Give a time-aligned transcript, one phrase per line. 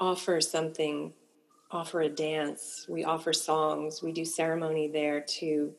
[0.00, 1.12] offer something,
[1.70, 5.72] offer a dance, we offer songs, we do ceremony there to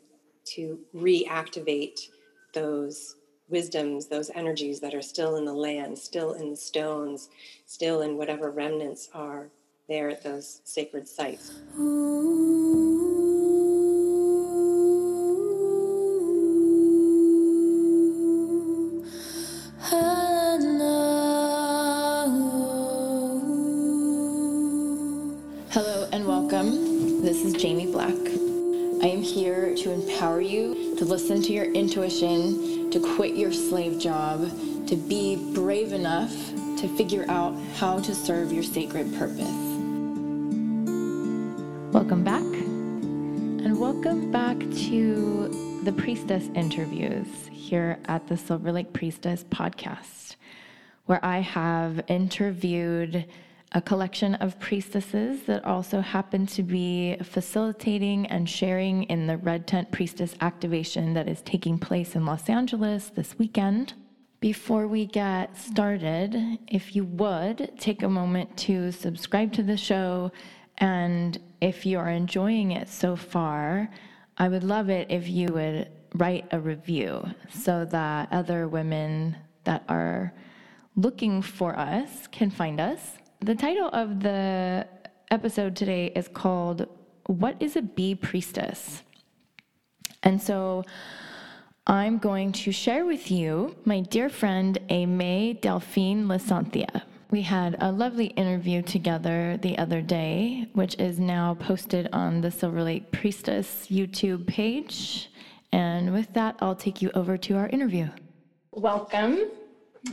[0.46, 2.10] to reactivate
[2.54, 3.18] those
[3.50, 7.30] wisdoms, those energies that are still in the land, still in the stones,
[7.66, 9.50] still in whatever remnants are
[9.88, 11.52] there at those sacred sites.
[11.76, 12.89] Hello
[31.10, 34.48] listen to your intuition, to quit your slave job,
[34.86, 36.32] to be brave enough
[36.78, 39.40] to figure out how to serve your sacred purpose.
[41.92, 49.44] Welcome back, and welcome back to the Priestess interviews here at the Silver Lake Priestess
[49.46, 50.36] podcast,
[51.08, 53.26] where I have interviewed
[53.72, 59.68] a collection of priestesses that also happen to be facilitating and sharing in the Red
[59.68, 63.94] Tent Priestess activation that is taking place in Los Angeles this weekend.
[64.40, 66.36] Before we get started,
[66.68, 70.32] if you would take a moment to subscribe to the show,
[70.80, 73.90] and if you are enjoying it so far,
[74.38, 79.84] I would love it if you would write a review so that other women that
[79.88, 80.34] are
[80.96, 84.86] looking for us can find us the title of the
[85.32, 86.88] episode today is called
[87.28, 89.04] What is a Bee Priestess?
[90.24, 90.84] And so
[91.88, 97.04] I'm going to share with you my dear friend Aimee Delphine Lisanthia.
[97.32, 102.52] We had a lovely interview together the other day, which is now posted on the
[102.52, 105.32] Silver Lake Priestess YouTube page.
[105.72, 108.10] And with that, I'll take you over to our interview.
[108.72, 109.46] Welcome.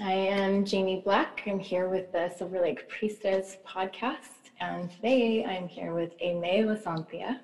[0.03, 1.42] I am Jamie Black.
[1.47, 7.39] I'm here with the Silver Lake Priestess podcast, and today I'm here with Aimee Lisanthia.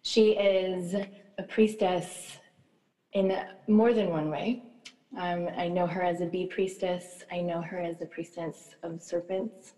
[0.00, 0.94] She is
[1.36, 2.38] a priestess
[3.12, 3.38] in
[3.68, 4.62] more than one way.
[5.18, 7.22] Um, I know her as a bee priestess.
[7.30, 9.74] I know her as a priestess of serpents.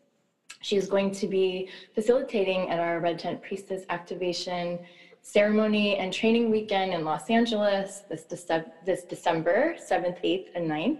[0.60, 4.78] She is going to be facilitating at our Red Tent Priestess activation
[5.22, 10.98] ceremony and training weekend in Los Angeles this, Dece- this December 7th, 8th, and 9th.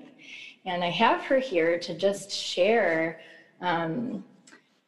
[0.64, 3.18] And I have her here to just share,
[3.60, 4.24] um,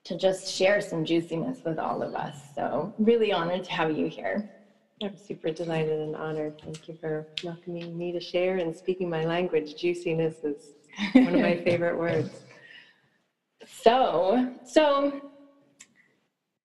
[0.04, 2.36] to just share some juiciness with all of us.
[2.54, 4.48] So really honored to have you here.
[5.02, 6.54] I'm super delighted and honored.
[6.62, 9.74] Thank you for welcoming me to share and speaking my language.
[9.74, 10.74] Juiciness is
[11.14, 12.30] one of my favorite words.
[13.66, 15.20] So, so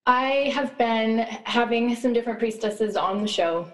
[0.06, 3.70] I have been having some different priestesses on the show,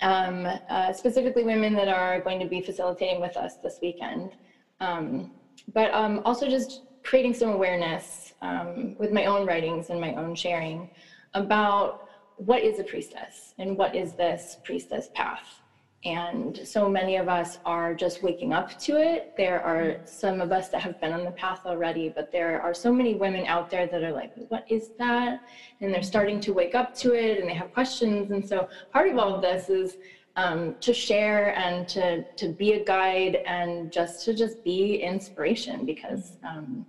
[0.00, 4.32] um, uh, specifically women that are going to be facilitating with us this weekend.
[4.80, 5.32] Um,
[5.72, 10.34] but um, also just creating some awareness um, with my own writings and my own
[10.34, 10.88] sharing
[11.34, 12.00] about
[12.36, 15.61] what is a priestess and what is this priestess path.
[16.04, 19.34] And so many of us are just waking up to it.
[19.36, 22.74] There are some of us that have been on the path already, but there are
[22.74, 25.42] so many women out there that are like, what is that?
[25.80, 28.32] And they're starting to wake up to it and they have questions.
[28.32, 29.96] And so part of all of this is
[30.34, 35.86] um, to share and to, to be a guide and just to just be inspiration
[35.86, 36.84] because um,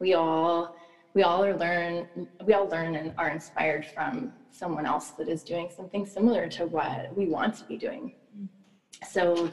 [0.00, 0.74] we all
[1.14, 2.06] we all are learn
[2.46, 6.66] we all learn and are inspired from someone else that is doing something similar to
[6.66, 8.12] what we want to be doing
[9.06, 9.50] so,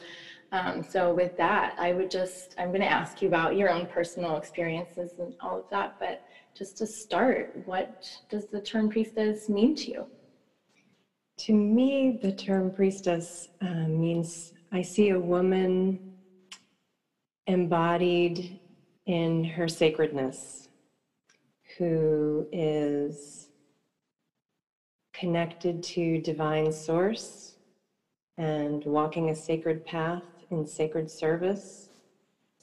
[0.52, 3.86] um, so with that, I would just, I'm going to ask you about your own
[3.86, 5.96] personal experiences and all of that.
[6.00, 6.24] But
[6.56, 10.06] just to start, what does the term priestess mean to you?
[11.38, 16.00] To me, the term priestess uh, means I see a woman
[17.48, 18.60] embodied
[19.06, 20.70] in her sacredness
[21.78, 23.50] who is
[25.14, 27.55] connected to divine source
[28.38, 31.90] and walking a sacred path in sacred service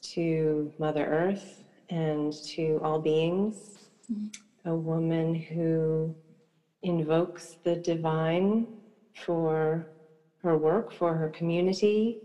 [0.02, 3.78] to Mother Earth and to all beings.
[4.12, 4.68] Mm-hmm.
[4.68, 6.14] A woman who
[6.82, 8.66] invokes the divine
[9.14, 9.86] for
[10.42, 12.18] her work, for her community,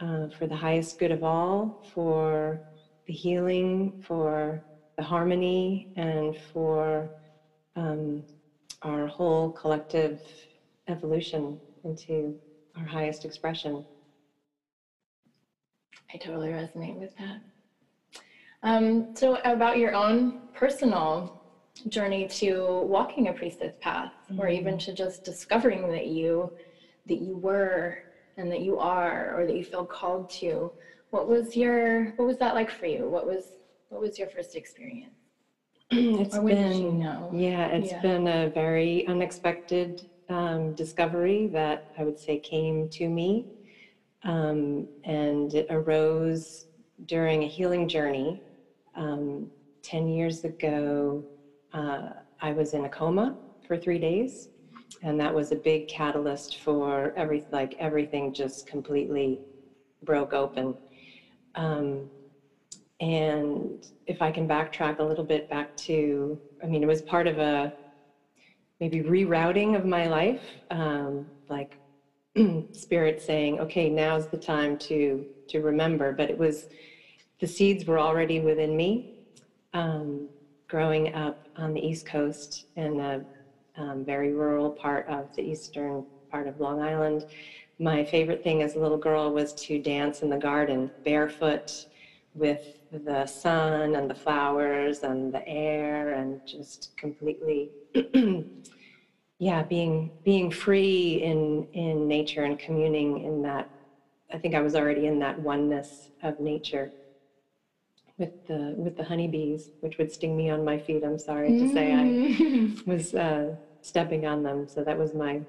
[0.00, 2.60] uh, for the highest good of all, for
[3.06, 4.62] the healing, for
[4.96, 7.10] the harmony, and for
[7.76, 8.22] um,
[8.82, 10.20] our whole collective
[10.88, 12.34] evolution into
[12.76, 13.84] our highest expression.
[16.12, 17.40] I totally resonate with that.
[18.62, 21.32] Um, so, about your own personal
[21.88, 24.40] journey to walking a priestess path, mm-hmm.
[24.40, 26.50] or even to just discovering that you
[27.06, 27.98] that you were
[28.36, 30.70] and that you are, or that you feel called to.
[31.10, 33.08] What was your what was that like for you?
[33.08, 33.44] What was
[33.88, 35.14] what was your first experience?
[35.90, 37.30] it's Or when been did you know?
[37.34, 38.00] yeah, it's Yeah.
[38.00, 43.46] been a very unexpected um, discovery that I would say came to me,
[44.24, 46.66] um, and it arose
[47.06, 48.42] during a healing journey.
[48.94, 49.50] Um,
[49.82, 51.24] Ten years ago,
[51.72, 53.34] uh, I was in a coma
[53.66, 54.48] for three days,
[55.02, 59.40] and that was a big catalyst for every like everything just completely
[60.04, 60.76] broke open.
[61.56, 62.08] Um,
[63.00, 67.26] and if I can backtrack a little bit back to, I mean, it was part
[67.26, 67.72] of a
[68.82, 70.42] maybe rerouting of my life,
[70.72, 71.78] um, like
[72.72, 76.10] spirit saying, okay, now's the time to to remember.
[76.10, 76.66] But it was
[77.38, 79.04] the seeds were already within me.
[79.72, 80.28] Um,
[80.68, 83.24] growing up on the East Coast in a
[83.76, 87.24] um, very rural part of the eastern part of Long Island,
[87.78, 91.86] my favorite thing as a little girl was to dance in the garden barefoot
[92.34, 92.64] with
[92.98, 97.70] the sun and the flowers and the air and just completely
[99.38, 103.68] yeah being being free in in nature and communing in that
[104.32, 106.90] i think i was already in that oneness of nature
[108.18, 111.72] with the with the honeybees which would sting me on my feet i'm sorry to
[111.72, 111.92] say.
[111.92, 114.68] I was uh, stepping on them.
[114.68, 115.40] So that was my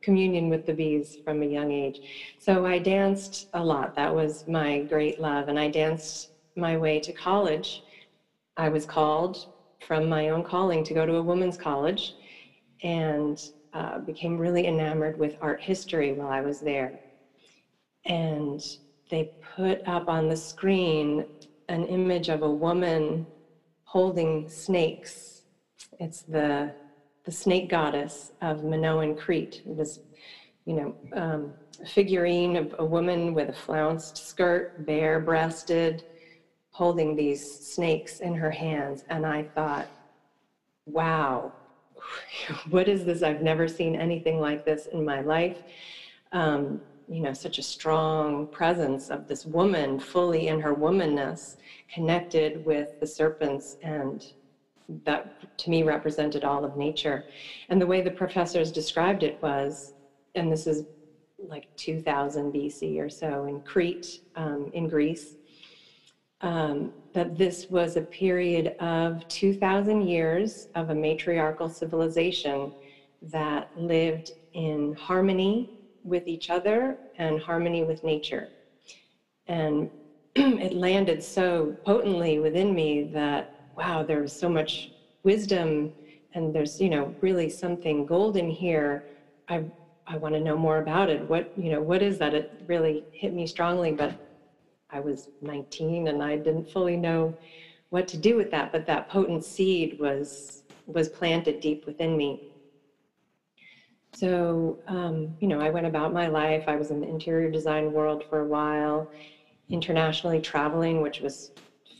[0.00, 2.00] communion with the bees from a young age.
[2.38, 3.94] So i danced a lot.
[3.94, 5.48] That was my great love.
[5.48, 7.82] And i danced my way to college,
[8.56, 9.46] I was called
[9.86, 12.14] from my own calling to go to a women's college
[12.82, 13.40] and
[13.72, 17.00] uh, became really enamored with art history while I was there.
[18.04, 18.62] And
[19.10, 21.24] they put up on the screen
[21.68, 23.26] an image of a woman
[23.84, 25.42] holding snakes.
[25.98, 26.72] It's the,
[27.24, 29.62] the snake goddess of Minoan Crete.
[29.64, 30.00] This,
[30.66, 31.52] you know, um,
[31.86, 36.04] figurine of a woman with a flounced skirt, bare breasted,
[36.72, 39.04] holding these snakes in her hands.
[39.08, 39.86] And I thought,
[40.86, 41.52] wow,
[42.70, 43.22] what is this?
[43.22, 45.58] I've never seen anything like this in my life.
[46.32, 51.56] Um, you know, such a strong presence of this woman fully in her womanness,
[51.92, 54.32] connected with the serpents and
[55.04, 57.24] that to me represented all of nature.
[57.68, 59.92] And the way the professors described it was,
[60.34, 60.84] and this is
[61.38, 65.36] like 2000 BC or so in Crete, um, in Greece,
[66.42, 72.72] um, that this was a period of 2,000 years of a matriarchal civilization
[73.30, 75.68] that lived in harmony
[76.02, 78.48] with each other and harmony with nature.
[79.46, 79.90] And
[80.34, 84.90] it landed so potently within me that, wow, there's so much
[85.22, 85.92] wisdom
[86.34, 89.04] and there's, you know, really something golden here.
[89.48, 89.62] I,
[90.06, 91.28] I want to know more about it.
[91.28, 92.34] What, you know, what is that?
[92.34, 94.12] It really hit me strongly, but
[94.92, 97.34] I was 19 and I didn't fully know
[97.90, 102.40] what to do with that, but that potent seed was was planted deep within me.
[104.14, 106.64] So, um, you know, I went about my life.
[106.66, 109.10] I was in the interior design world for a while,
[109.70, 111.50] internationally traveling, which was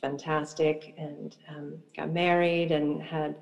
[0.01, 3.37] fantastic, and um, got married and had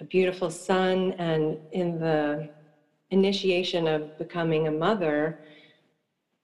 [0.00, 1.14] a beautiful son.
[1.18, 2.48] And in the
[3.10, 5.40] initiation of becoming a mother,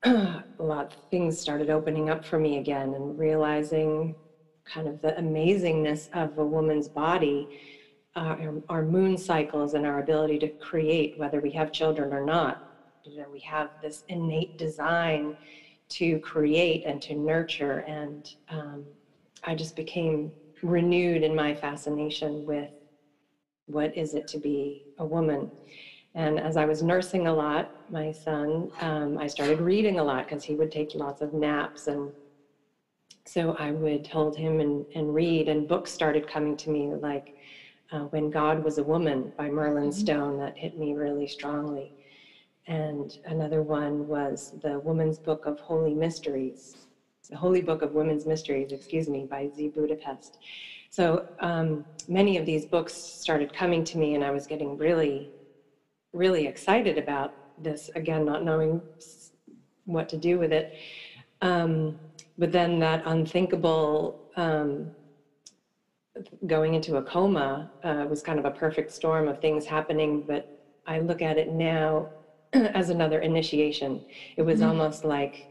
[0.04, 4.16] a lot of things started opening up for me again and realizing
[4.64, 7.48] kind of the amazingness of a woman's body,
[8.16, 12.24] uh, our, our, moon cycles, and our ability to create, whether we have children or
[12.24, 12.60] not.
[13.04, 15.36] You know, we have this innate design
[15.90, 18.84] to create and to nurture, and um,
[19.44, 20.32] I just became
[20.62, 22.70] renewed in my fascination with
[23.66, 25.48] what is it to be a woman.
[26.14, 30.26] And as I was nursing a lot, my son, um, I started reading a lot
[30.28, 31.86] because he would take lots of naps.
[31.86, 32.12] And
[33.24, 37.36] so I would hold him and, and read, and books started coming to me like
[37.92, 40.00] uh, When God Was a Woman by Merlin mm-hmm.
[40.00, 41.94] Stone that hit me really strongly.
[42.66, 46.76] And another one was The Woman's Book of Holy Mysteries,
[47.30, 49.68] the Holy Book of Women's Mysteries, excuse me, by Z.
[49.68, 50.38] Budapest.
[50.90, 55.30] So um, many of these books started coming to me, and I was getting really
[56.12, 58.80] really excited about this, again, not knowing
[59.84, 60.74] what to do with it.
[61.40, 61.98] Um,
[62.38, 64.90] but then that unthinkable um,
[66.46, 70.22] going into a coma uh, was kind of a perfect storm of things happening.
[70.26, 72.08] But I look at it now
[72.52, 74.04] as another initiation.
[74.36, 74.70] It was mm-hmm.
[74.70, 75.48] almost like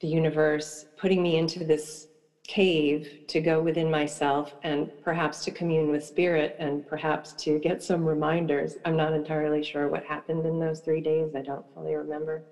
[0.00, 2.08] the universe putting me into this
[2.46, 7.82] cave to go within myself and perhaps to commune with spirit and perhaps to get
[7.82, 8.76] some reminders.
[8.84, 11.34] I'm not entirely sure what happened in those three days.
[11.34, 12.42] I don't fully remember.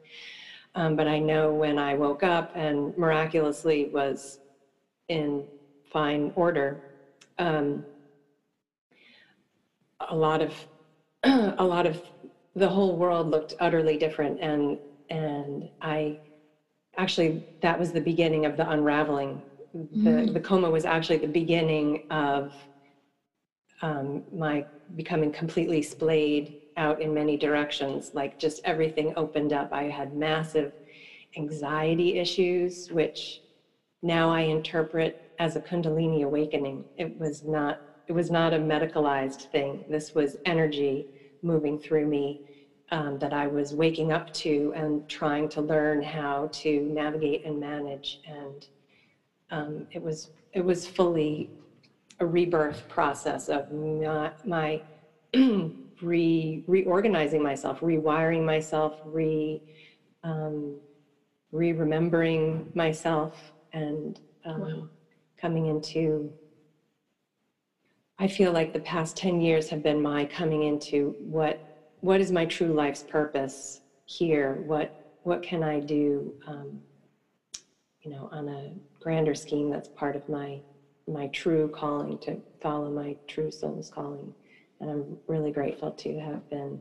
[0.75, 4.39] Um, but I know when I woke up and miraculously was
[5.09, 5.45] in
[5.93, 6.81] fine order,
[7.39, 7.85] um,
[10.09, 10.55] a lot of
[11.25, 12.01] a lot of
[12.55, 14.79] the whole world looked utterly different and
[15.11, 16.19] and i
[16.97, 19.41] actually that was the beginning of the unraveling
[19.73, 22.53] the, the coma was actually the beginning of
[23.83, 24.65] um, my
[24.97, 29.73] becoming completely splayed out in many directions like just everything opened up.
[29.73, 30.73] I had massive
[31.37, 33.41] anxiety issues which
[34.03, 36.85] now i interpret as a kundalini awakening.
[36.99, 39.85] It was not it was not a medicalized thing.
[39.89, 41.07] This was energy
[41.43, 42.41] moving through me
[42.91, 47.61] um, that I was waking up to and trying to learn how to navigate and
[47.61, 48.19] manage.
[48.27, 48.67] And
[49.51, 51.51] um, it was it was fully
[52.19, 54.83] a rebirth process of my, my
[56.03, 59.63] re reorganizing myself, rewiring myself, re
[60.23, 60.77] um,
[61.53, 64.89] re remembering myself, and um, wow.
[65.41, 66.33] coming into.
[68.19, 72.31] I feel like the past 10 years have been my coming into what what is
[72.31, 74.63] my true life's purpose here?
[74.67, 76.35] What what can I do?
[76.47, 76.81] Um,
[78.03, 80.61] you know, on a grander scheme, that's part of my
[81.09, 84.33] my true calling to follow my true soul's calling,
[84.81, 86.81] and I'm really grateful to have been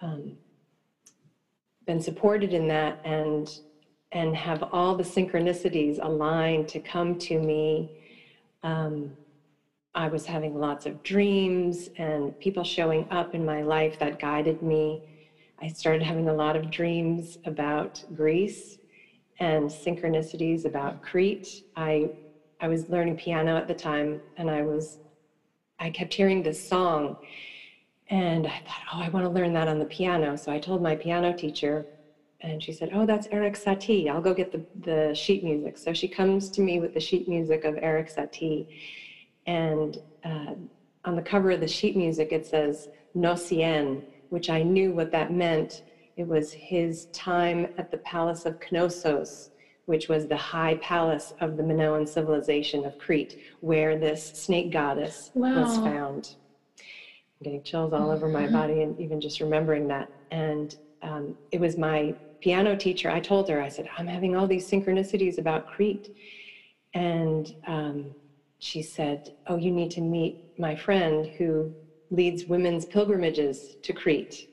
[0.00, 0.32] um,
[1.86, 3.50] been supported in that and
[4.12, 7.90] and have all the synchronicities aligned to come to me.
[8.62, 9.12] Um,
[9.94, 14.62] I was having lots of dreams and people showing up in my life that guided
[14.62, 15.02] me.
[15.60, 18.78] I started having a lot of dreams about Greece
[19.40, 21.64] and synchronicities about Crete.
[21.76, 22.10] I
[22.60, 24.98] I was learning piano at the time and I was
[25.78, 27.16] I kept hearing this song
[28.10, 30.82] and I thought, "Oh, I want to learn that on the piano." So I told
[30.82, 31.86] my piano teacher
[32.40, 34.08] and she said, "Oh, that's Erik Satie.
[34.08, 37.28] I'll go get the the sheet music." So she comes to me with the sheet
[37.28, 38.66] music of Erik Satie
[39.46, 40.54] and uh,
[41.04, 45.32] on the cover of the sheet music, it says Gnossienne, which I knew what that
[45.32, 45.82] meant.
[46.18, 49.50] It was his time at the Palace of Knossos,
[49.86, 55.30] which was the high palace of the Minoan civilization of Crete, where this snake goddess
[55.34, 55.62] wow.
[55.62, 56.34] was found.
[56.80, 60.10] I'm getting chills all over my body, and even just remembering that.
[60.32, 63.08] And um, it was my piano teacher.
[63.08, 66.16] I told her, I said, I'm having all these synchronicities about Crete.
[66.94, 68.06] And um,
[68.58, 71.72] she said, Oh, you need to meet my friend who
[72.10, 74.47] leads women's pilgrimages to Crete.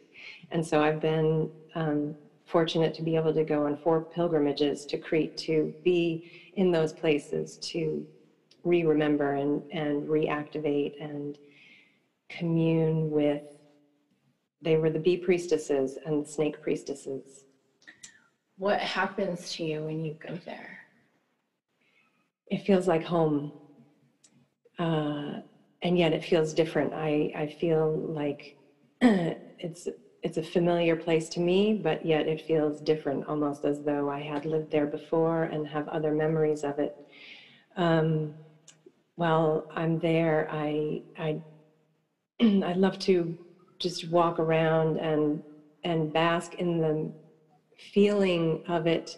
[0.51, 4.97] And so I've been um, fortunate to be able to go on four pilgrimages to
[4.97, 6.23] Crete to be
[6.53, 8.05] in those places to
[8.63, 11.37] re remember and, and reactivate and
[12.29, 13.43] commune with.
[14.61, 17.43] They were the bee priestesses and the snake priestesses.
[18.57, 20.79] What happens to you when you go there?
[22.47, 23.51] It feels like home
[24.77, 25.39] uh,
[25.81, 26.93] and yet it feels different.
[26.93, 28.55] I, I feel like
[29.01, 29.87] it's
[30.25, 34.21] it's a familiar place to me, but yet it feels different, almost as though I
[34.21, 36.97] had lived there before and have other memories of it.
[37.77, 38.33] Um,
[39.17, 41.41] while I'm there, I I
[42.41, 43.37] I love to
[43.77, 45.43] just walk around and
[45.83, 47.11] and bask in the
[47.93, 49.17] feeling of it,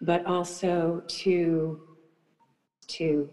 [0.00, 1.78] but also to
[2.86, 3.28] to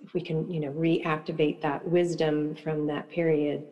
[0.00, 3.64] if we can, you know, reactivate that wisdom from that period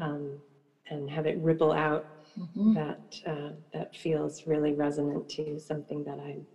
[0.00, 0.40] um,
[0.90, 2.06] and have it ripple out,
[2.38, 2.74] mm-hmm.
[2.74, 6.46] that uh, that feels really resonant to something that I'm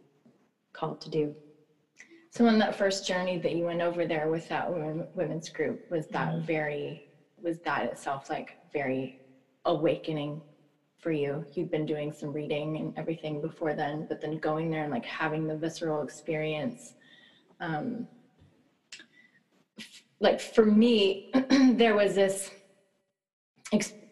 [0.73, 1.35] called to do.
[2.35, 4.67] So, in that first journey that you went over there with that
[5.15, 6.45] women's group, was that mm-hmm.
[6.45, 7.07] very,
[7.41, 9.21] was that itself like very
[9.65, 10.41] awakening
[10.97, 11.45] for you?
[11.53, 15.05] You'd been doing some reading and everything before then, but then going there and like
[15.05, 16.95] having the visceral experience.
[17.59, 18.07] Um,
[20.19, 21.31] like for me,
[21.73, 22.49] there was this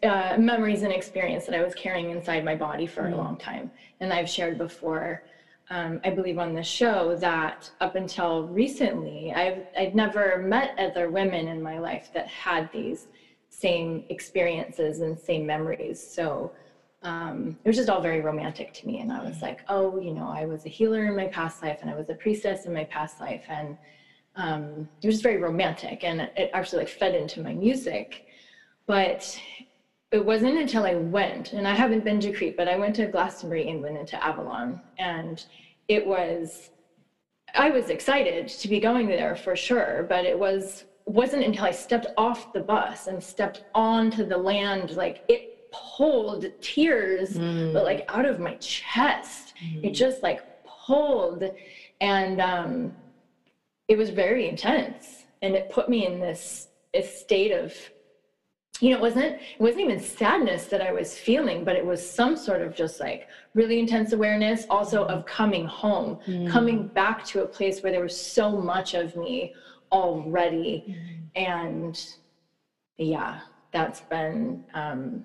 [0.02, 3.14] uh, memories and experience that I was carrying inside my body for mm-hmm.
[3.14, 3.70] a long time.
[4.00, 5.22] And I've shared before,
[5.70, 11.10] um, I believe on the show that up until recently, I've I'd never met other
[11.10, 13.06] women in my life that had these
[13.48, 16.04] same experiences and same memories.
[16.04, 16.52] So
[17.02, 19.00] um, it was just all very romantic to me.
[19.00, 19.46] And I was mm-hmm.
[19.46, 22.10] like, oh, you know, I was a healer in my past life and I was
[22.10, 23.44] a priestess in my past life.
[23.48, 23.76] And
[24.36, 28.26] um, it was just very romantic and it actually like fed into my music.
[28.86, 29.40] But
[30.10, 33.06] it wasn't until I went, and I haven't been to Crete, but I went to
[33.06, 35.44] Glastonbury, England, and to Avalon, and
[35.88, 36.70] it was.
[37.54, 41.70] I was excited to be going there for sure, but it was wasn't until I
[41.70, 47.72] stepped off the bus and stepped onto the land, like it pulled tears, mm.
[47.72, 49.54] but like out of my chest.
[49.62, 49.84] Mm.
[49.84, 51.44] It just like pulled,
[52.00, 52.94] and um,
[53.88, 57.74] it was very intense and it put me in this, this state of
[58.82, 62.04] you know, it wasn't it wasn't even sadness that I was feeling, but it was
[62.04, 66.50] some sort of just like really intense awareness, also of coming home, mm.
[66.50, 69.54] coming back to a place where there was so much of me
[69.92, 71.40] already, mm.
[71.40, 72.06] and
[72.98, 75.24] yeah, that's been um,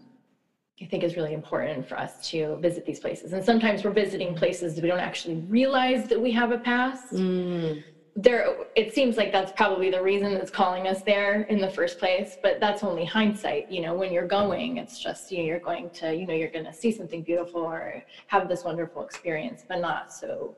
[0.79, 3.33] I think is really important for us to visit these places.
[3.33, 7.11] And sometimes we're visiting places that we don't actually realize that we have a past.
[7.11, 7.83] Mm
[8.19, 11.99] there it seems like that's probably the reason that's calling us there in the first
[11.99, 15.59] place but that's only hindsight you know when you're going it's just you know, you're
[15.59, 19.63] going to you know you're going to see something beautiful or have this wonderful experience
[19.69, 20.55] but not so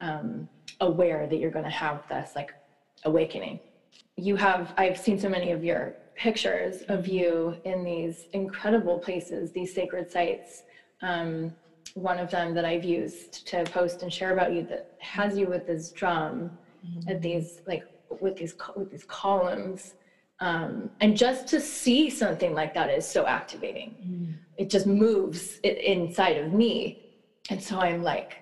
[0.00, 0.48] um,
[0.80, 2.52] aware that you're going to have this like
[3.04, 3.60] awakening.
[4.16, 9.52] You have i've seen so many of your pictures of you in these incredible places
[9.52, 10.62] these sacred sites.
[11.02, 11.52] Um,
[11.94, 15.46] one of them that i've used to post and share about you that has you
[15.46, 16.50] with this drum
[16.84, 17.08] mm-hmm.
[17.08, 17.84] at these like
[18.20, 19.94] with these with these columns
[20.40, 24.34] um, and just to see something like that is so activating mm.
[24.56, 27.02] it just moves it inside of me
[27.50, 28.38] and so i'm like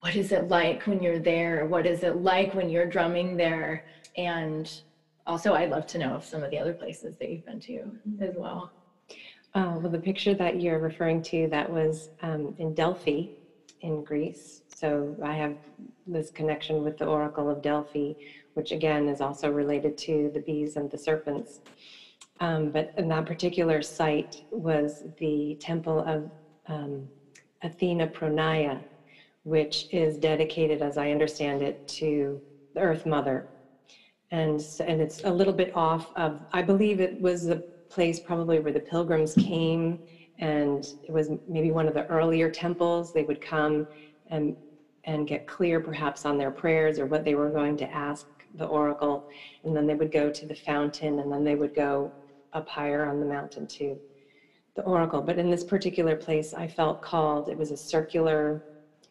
[0.00, 3.84] what is it like when you're there what is it like when you're drumming there
[4.16, 4.82] and
[5.26, 7.72] also i'd love to know of some of the other places that you've been to
[7.72, 8.22] mm-hmm.
[8.22, 8.70] as well
[9.54, 13.26] uh, well the picture that you're referring to that was um, in delphi
[13.80, 15.56] in greece so I have
[16.06, 18.12] this connection with the Oracle of Delphi,
[18.54, 21.60] which again is also related to the bees and the serpents.
[22.40, 26.30] Um, but in that particular site was the temple of
[26.66, 27.08] um,
[27.62, 28.84] Athena Pronaia,
[29.42, 32.40] which is dedicated, as I understand it, to
[32.74, 33.48] the Earth Mother.
[34.30, 38.60] And, and it's a little bit off of, I believe it was the place probably
[38.60, 39.98] where the pilgrims came,
[40.38, 43.12] and it was maybe one of the earlier temples.
[43.12, 43.88] They would come
[44.30, 44.54] and
[45.08, 48.66] and get clear perhaps on their prayers or what they were going to ask the
[48.66, 49.24] oracle.
[49.64, 52.12] And then they would go to the fountain and then they would go
[52.52, 53.98] up higher on the mountain to
[54.76, 55.22] the oracle.
[55.22, 58.62] But in this particular place, I felt called, it was a circular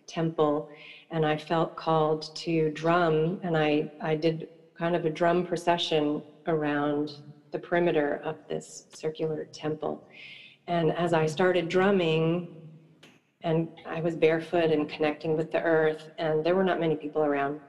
[0.05, 0.69] temple,
[1.09, 6.21] and I felt called to drum, and I, I did kind of a drum procession
[6.45, 7.13] around
[7.51, 10.03] the perimeter of this circular temple.
[10.67, 12.56] And as I started drumming,
[13.47, 17.23] and I was barefoot and connecting with the earth, and there were not many people
[17.23, 17.61] around.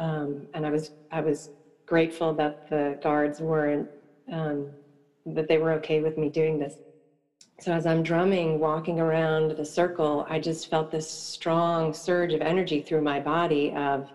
[0.00, 1.50] Um, and I was I was
[1.86, 3.88] grateful that the guards weren't
[4.30, 4.74] um,
[5.24, 6.74] that they were okay with me doing this.
[7.60, 12.40] So as I'm drumming, walking around the circle, I just felt this strong surge of
[12.40, 14.08] energy through my body of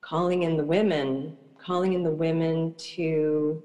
[0.00, 3.62] calling in the women, calling in the women to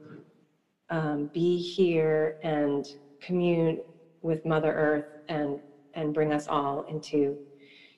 [0.91, 2.87] um, be here and
[3.21, 3.79] commune
[4.21, 5.59] with Mother Earth and
[5.97, 7.35] and bring us all into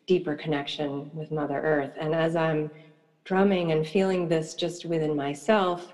[0.07, 1.93] deeper connection with Mother Earth.
[1.99, 2.71] And as I'm
[3.25, 5.93] drumming and feeling this just within myself,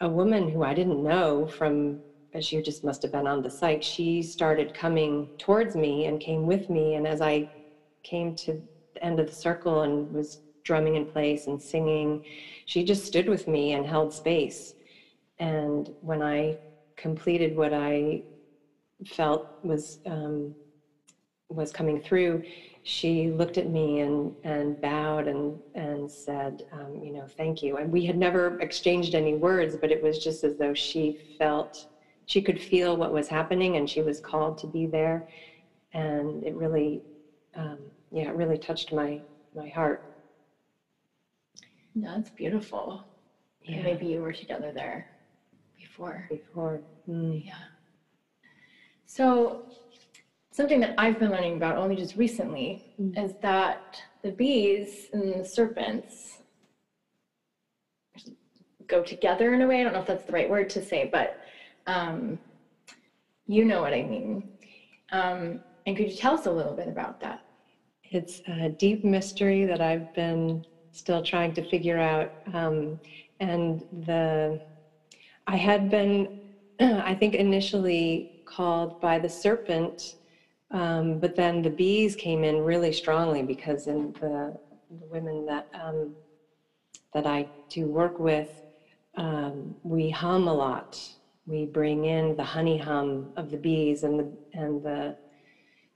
[0.00, 2.00] a woman who I didn't know from,
[2.40, 6.46] she just must have been on the site, she started coming towards me and came
[6.46, 6.94] with me.
[6.94, 7.48] And as I
[8.02, 8.60] came to
[8.94, 12.24] the end of the circle and was drumming in place and singing,
[12.64, 14.74] she just stood with me and held space.
[15.38, 16.56] And when I
[16.96, 18.22] completed what I
[19.04, 20.54] felt was um,
[21.52, 22.42] was coming through,
[22.82, 27.76] she looked at me and, and bowed and, and said, um, you know, thank you.
[27.76, 31.86] And we had never exchanged any words, but it was just as though she felt,
[32.26, 35.28] she could feel what was happening and she was called to be there.
[35.92, 37.00] And it really,
[37.54, 37.78] um,
[38.10, 39.20] yeah, it really touched my,
[39.54, 40.02] my heart.
[41.94, 43.04] That's beautiful.
[43.64, 43.82] Yeah.
[43.82, 45.06] maybe you were together there
[45.78, 46.26] before.
[46.28, 46.80] Before.
[47.08, 47.44] Mm.
[47.44, 47.52] Yeah.
[49.06, 49.66] So
[50.52, 53.24] something that I've been learning about only just recently mm.
[53.24, 56.38] is that the bees and the serpents
[58.86, 59.80] go together in a way.
[59.80, 61.40] I don't know if that's the right word to say, but
[61.86, 62.38] um,
[63.46, 64.48] you know what I mean.
[65.10, 67.44] Um, and could you tell us a little bit about that?
[68.04, 72.30] It's a deep mystery that I've been still trying to figure out.
[72.52, 73.00] Um,
[73.40, 74.60] and the
[75.46, 76.40] I had been,
[76.80, 80.16] I think, initially called by the serpent
[80.72, 84.56] um, but then the bees came in really strongly because in the,
[84.88, 86.14] the women that um,
[87.12, 88.48] that I do work with,
[89.16, 90.98] um, we hum a lot.
[91.46, 95.14] We bring in the honey hum of the bees and the and the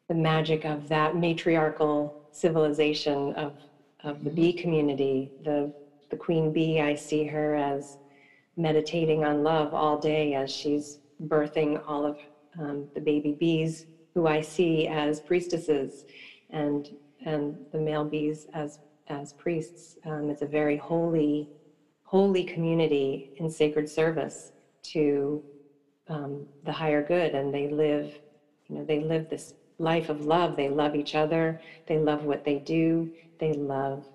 [0.09, 3.55] the magic of that matriarchal civilization of
[4.05, 5.31] of the bee community.
[5.43, 5.73] The
[6.11, 7.97] the queen bee, I see her as
[8.59, 12.19] meditating on love all day as she's birthing all of
[12.59, 13.87] um, the baby bees
[14.17, 16.07] who I see as priestesses
[16.49, 16.89] and
[17.27, 19.99] and the male bees as as priests.
[20.07, 21.51] Um, it's a very holy,
[22.03, 24.53] holy community in sacred service
[24.95, 25.45] to
[26.09, 28.19] um, the higher good and they live,
[28.69, 30.57] you know, they live this life of love.
[30.57, 31.61] They love each other.
[31.87, 33.11] They love what they do.
[33.39, 34.07] They love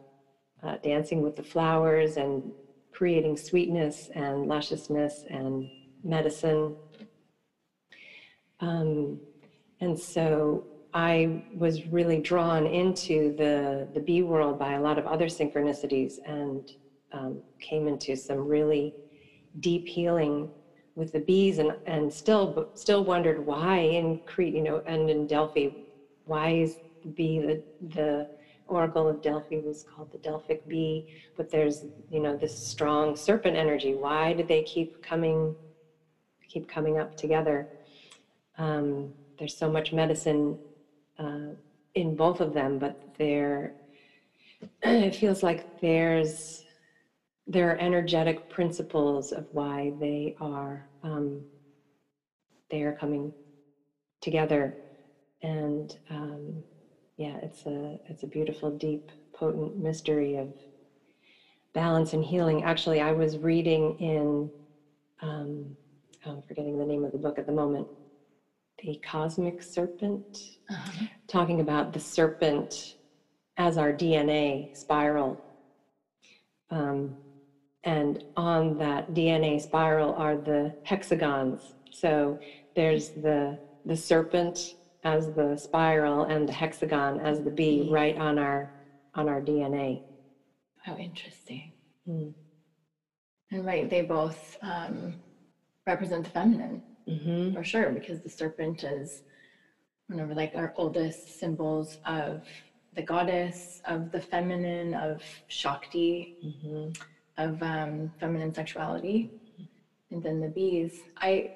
[0.64, 2.52] uh, dancing with the flowers and
[2.92, 5.70] creating sweetness and lusciousness and
[6.04, 6.76] medicine.
[8.60, 9.20] Um,
[9.82, 10.64] and so
[10.94, 16.20] I was really drawn into the, the bee world by a lot of other synchronicities
[16.26, 16.72] and
[17.12, 18.94] um, came into some really
[19.60, 20.50] deep healing
[20.96, 25.26] with the bees and, and still still wondered why in Crete, you know, and in
[25.26, 25.70] Delphi,
[26.26, 27.64] why is the bee the,
[27.96, 28.28] the
[28.68, 33.58] oracle of Delphi was called the Delphic bee, but there's, you know, this strong serpent
[33.58, 33.94] energy.
[33.94, 35.56] Why do they keep coming,
[36.48, 37.68] keep coming up together?
[38.58, 40.56] Um, there's so much medicine
[41.18, 41.48] uh,
[41.96, 43.74] in both of them, but there,
[44.84, 46.64] it feels like there's
[47.48, 51.44] there are energetic principles of why they are um,
[52.70, 53.34] they are coming
[54.22, 54.78] together,
[55.42, 56.64] and um,
[57.18, 60.54] yeah, it's a it's a beautiful, deep, potent mystery of
[61.74, 62.62] balance and healing.
[62.62, 64.52] Actually, I was reading in
[65.20, 65.76] um,
[66.28, 67.88] oh, I'm forgetting the name of the book at the moment
[68.84, 71.06] the cosmic serpent, uh-huh.
[71.28, 72.96] talking about the serpent
[73.58, 75.40] as our DNA spiral.
[76.70, 77.16] Um,
[77.84, 81.74] and on that DNA spiral are the hexagons.
[81.92, 82.40] So
[82.76, 87.92] there's the the serpent as the spiral and the hexagon as the bee mm.
[87.92, 88.72] right on our
[89.16, 90.04] on our DNA.
[90.84, 91.72] How interesting.
[92.08, 92.34] Mm.
[93.52, 95.16] And right, they both um,
[95.86, 97.54] represent the feminine mm-hmm.
[97.54, 99.24] for sure, because the serpent is
[100.08, 102.44] one of like our oldest symbols of
[102.94, 106.92] the goddess, of the feminine, of Shakti, mm-hmm.
[107.38, 109.32] of um, feminine sexuality,
[110.12, 111.00] and then the bees.
[111.18, 111.54] I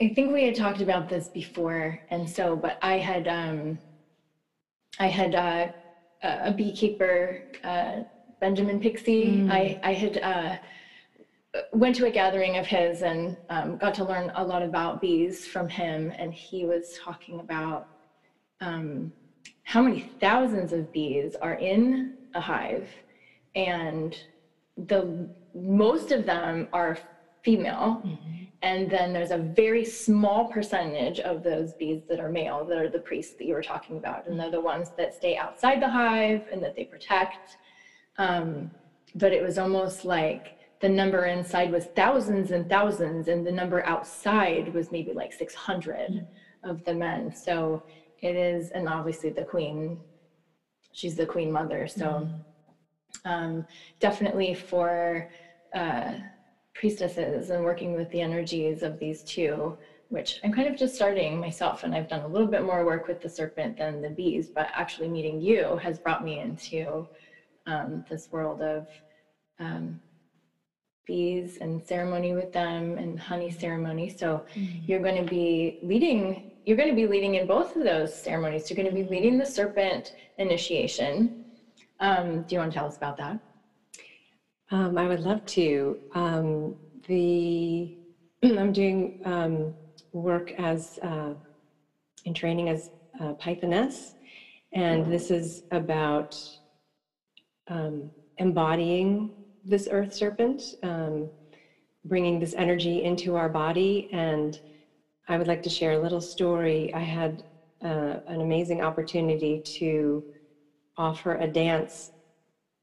[0.00, 3.78] I think we had talked about this before, and so, but I had um,
[4.98, 5.68] I had uh,
[6.22, 8.00] a beekeeper, uh,
[8.40, 9.26] Benjamin Pixie.
[9.26, 9.50] Mm.
[9.50, 10.56] I I had uh,
[11.72, 15.46] went to a gathering of his and um, got to learn a lot about bees
[15.46, 16.12] from him.
[16.16, 17.88] And he was talking about
[18.60, 19.12] um,
[19.64, 22.88] how many thousands of bees are in a hive,
[23.54, 24.16] and
[24.76, 26.98] the most of them are
[27.42, 28.02] female.
[28.04, 28.44] Mm-hmm.
[28.62, 32.88] And then there's a very small percentage of those bees that are male, that are
[32.88, 34.28] the priests that you were talking about.
[34.28, 37.56] And they're the ones that stay outside the hive and that they protect.
[38.18, 38.70] Um,
[39.16, 43.86] but it was almost like the number inside was thousands and thousands, and the number
[43.86, 46.68] outside was maybe like 600 mm-hmm.
[46.68, 47.32] of the men.
[47.34, 47.84] So
[48.20, 50.00] it is, and obviously the queen,
[50.90, 51.86] she's the queen mother.
[51.86, 53.30] So mm-hmm.
[53.30, 53.66] um,
[54.00, 55.30] definitely for
[55.72, 56.14] uh,
[56.74, 61.38] priestesses and working with the energies of these two, which I'm kind of just starting
[61.38, 64.48] myself, and I've done a little bit more work with the serpent than the bees,
[64.48, 67.06] but actually meeting you has brought me into
[67.66, 68.88] um, this world of
[69.60, 70.00] um,
[71.06, 74.08] bees and ceremony with them and honey ceremony.
[74.08, 74.84] So mm-hmm.
[74.86, 78.70] you're going to be leading you're going to be leading in both of those ceremonies.
[78.70, 81.44] You're going to be leading the serpent initiation.
[81.98, 83.38] Um, do you want to tell us about that?
[84.70, 85.98] Um, I would love to.
[86.14, 86.76] Um,
[87.08, 87.96] the
[88.42, 89.74] I'm doing um,
[90.12, 91.34] work as uh,
[92.24, 94.14] in training as a Pythoness,
[94.72, 96.38] and this is about
[97.68, 99.30] um, embodying
[99.64, 101.28] this earth serpent, um,
[102.04, 104.08] bringing this energy into our body.
[104.12, 104.58] And
[105.28, 106.92] I would like to share a little story.
[106.94, 107.44] I had
[107.82, 110.24] uh, an amazing opportunity to
[110.96, 112.12] offer a dance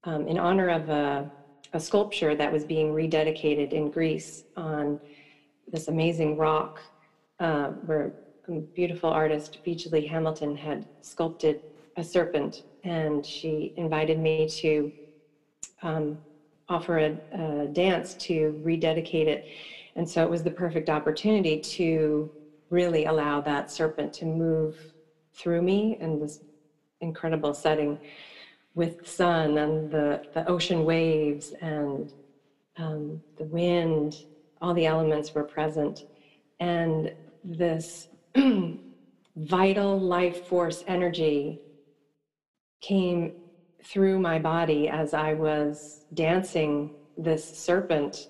[0.04, 1.32] um, in honor of a,
[1.74, 5.00] a, sculpture that was being rededicated in Greece on
[5.72, 6.80] this amazing rock
[7.40, 8.14] uh, where
[8.48, 11.62] a beautiful artist, Beachley Hamilton, had sculpted
[11.98, 12.64] a serpent.
[12.84, 14.92] And she invited me to
[15.82, 16.18] um,
[16.70, 19.48] offer a, a dance to rededicate it.
[19.96, 22.32] And so it was the perfect opportunity to
[22.70, 24.78] really allow that serpent to move
[25.34, 26.42] through me in this
[27.02, 27.98] incredible setting
[28.76, 32.14] with the sun and the, the ocean waves and
[32.78, 34.26] um, the wind,
[34.62, 36.06] all the elements were present.
[36.60, 37.12] And
[37.44, 38.08] this
[39.36, 41.60] vital life force energy
[42.82, 43.34] came
[43.84, 48.30] through my body as I was dancing this serpent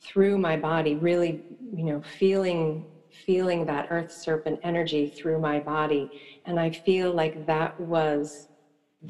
[0.00, 2.86] through my body, really, you know, feeling
[3.24, 6.10] feeling that earth serpent energy through my body.
[6.46, 8.48] And I feel like that was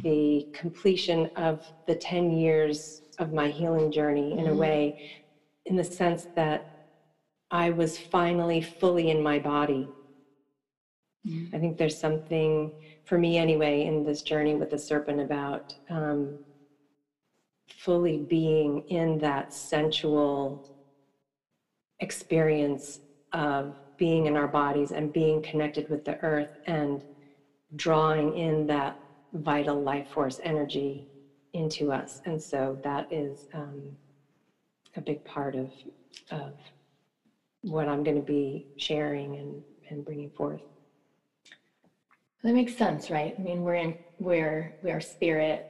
[0.03, 4.59] the completion of the 10 years of my healing journey in a mm-hmm.
[4.59, 5.11] way,
[5.67, 6.89] in the sense that
[7.51, 9.89] I was finally fully in my body.
[11.55, 12.71] I think there's something,
[13.05, 16.39] for me anyway, in this journey with the serpent about um,
[17.69, 20.71] fully being in that sensual
[22.01, 23.01] experience
[23.33, 27.03] of being in our bodies and being connected with the earth and
[27.77, 28.99] drawing in that
[29.35, 31.07] vital life force energy
[31.53, 32.21] into us.
[32.25, 33.83] And so that is um,
[34.97, 35.71] a big part of,
[36.31, 36.53] of
[37.63, 40.63] what I'm going to be sharing and, and bringing forth.
[42.45, 43.35] That makes sense, right?
[43.37, 45.67] I mean, we're in, we're we are spirit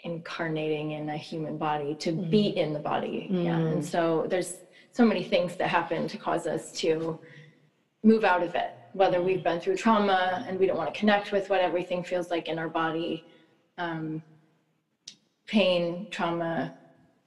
[0.00, 2.28] incarnating in a human body to mm.
[2.28, 3.28] be in the body.
[3.30, 3.44] Mm.
[3.44, 4.56] Yeah, and so there's
[4.90, 7.20] so many things that happen to cause us to
[8.02, 8.74] move out of it.
[8.94, 12.30] Whether we've been through trauma and we don't want to connect with what everything feels
[12.30, 13.24] like in our body,
[13.78, 14.22] um,
[15.46, 16.74] pain, trauma,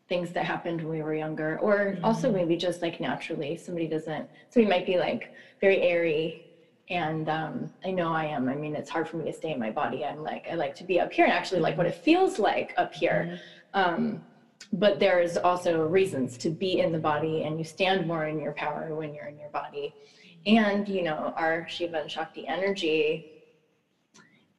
[0.09, 2.05] things that happened when we were younger, or mm-hmm.
[2.05, 6.44] also maybe just like naturally, somebody doesn't, somebody might be like very airy.
[6.89, 8.47] And um, I know I am.
[8.47, 10.05] I mean, it's hard for me to stay in my body.
[10.05, 12.73] I'm like, I like to be up here and actually like what it feels like
[12.77, 13.39] up here.
[13.73, 13.79] Mm-hmm.
[13.79, 14.23] Um,
[14.71, 18.53] but there's also reasons to be in the body and you stand more in your
[18.53, 19.95] power when you're in your body.
[20.45, 23.31] And, you know, our Shiva and Shakti energy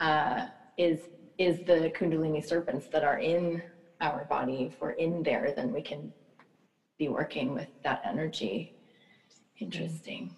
[0.00, 1.00] uh, is
[1.38, 3.62] is the Kundalini serpents that are in
[4.00, 4.70] our body.
[4.72, 6.12] If we're in there, then we can
[6.98, 8.72] be working with that energy.
[9.58, 10.34] Interesting.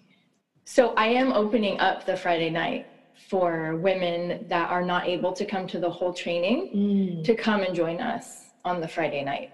[0.71, 2.85] So I am opening up the Friday night
[3.27, 7.23] for women that are not able to come to the whole training mm.
[7.23, 9.51] to come and join us on the Friday night.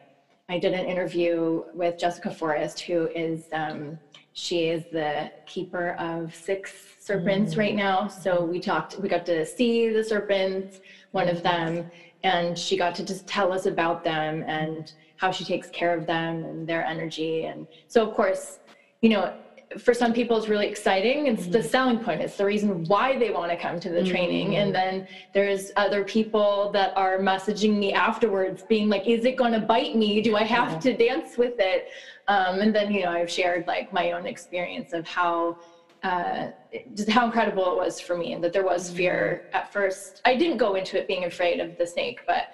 [0.49, 3.97] I did an interview with Jessica Forrest, who is um,
[4.33, 7.59] she is the keeper of six serpents mm.
[7.59, 8.09] right now.
[8.09, 11.89] So we talked, we got to see the serpents, one of them,
[12.25, 16.05] and she got to just tell us about them and how she takes care of
[16.05, 17.45] them and their energy.
[17.45, 18.59] And so, of course,
[19.01, 19.33] you know,
[19.77, 21.51] for some people it's really exciting it's mm-hmm.
[21.51, 24.09] the selling point it's the reason why they want to come to the mm-hmm.
[24.09, 29.35] training and then there's other people that are messaging me afterwards being like is it
[29.35, 30.79] going to bite me do i have yeah.
[30.79, 31.89] to dance with it
[32.27, 35.57] um, and then you know i've shared like my own experience of how
[36.03, 36.51] uh,
[36.93, 38.97] just how incredible it was for me and that there was mm-hmm.
[38.97, 42.49] fear at first i didn't go into it being afraid of the snake but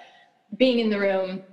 [0.57, 1.43] being in the room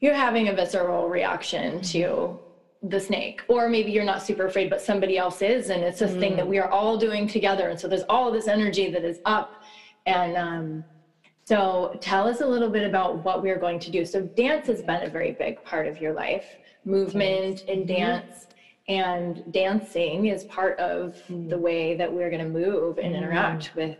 [0.00, 2.47] you're having a visceral reaction to mm-hmm
[2.82, 6.06] the snake or maybe you're not super afraid but somebody else is and it's a
[6.06, 6.20] mm.
[6.20, 6.50] thing that mm.
[6.50, 9.62] we are all doing together and so there's all this energy that is up
[10.06, 10.84] and um,
[11.44, 14.80] so tell us a little bit about what we're going to do so dance has
[14.80, 17.94] been a very big part of your life movement and mm-hmm.
[17.94, 18.46] dance
[18.86, 21.50] and dancing is part of mm.
[21.50, 23.74] the way that we're going to move and interact mm.
[23.74, 23.96] with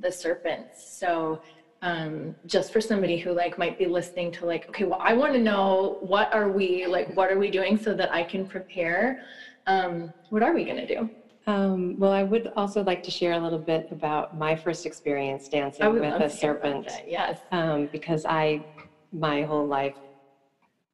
[0.00, 1.42] the serpents so
[1.84, 5.34] um, just for somebody who like might be listening to like okay well i want
[5.34, 9.22] to know what are we like what are we doing so that i can prepare?
[9.66, 11.10] Um, what are we going to do?
[11.46, 15.46] Um, well i would also like to share a little bit about my first experience
[15.46, 16.88] dancing with a serpent.
[17.06, 17.38] yes.
[17.52, 18.64] Um, because i
[19.12, 19.96] my whole life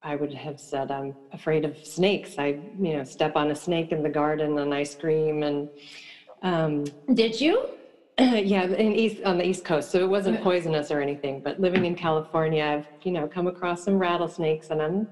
[0.02, 2.36] i would have said i'm afraid of snakes.
[2.36, 5.68] I you know step on a snake in the garden and i scream and
[6.42, 7.68] um, did you
[8.44, 11.40] yeah, in east on the East Coast, so it wasn't poisonous or anything.
[11.40, 15.08] But living in California, I've you know come across some rattlesnakes, and I'm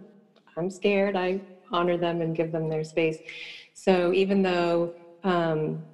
[0.59, 1.17] I'm scared.
[1.17, 1.41] I
[1.73, 3.19] honor them and give them their space.
[3.73, 4.93] So even though
[5.23, 5.87] um,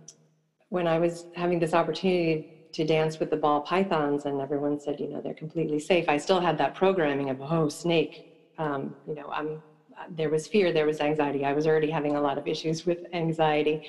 [0.71, 4.99] when I was having this opportunity to dance with the ball pythons, and everyone said
[4.99, 8.25] you know they're completely safe, I still had that programming of oh snake.
[8.59, 9.63] Um, you know, I'm
[10.11, 11.45] there was fear, there was anxiety.
[11.45, 13.83] I was already having a lot of issues with anxiety,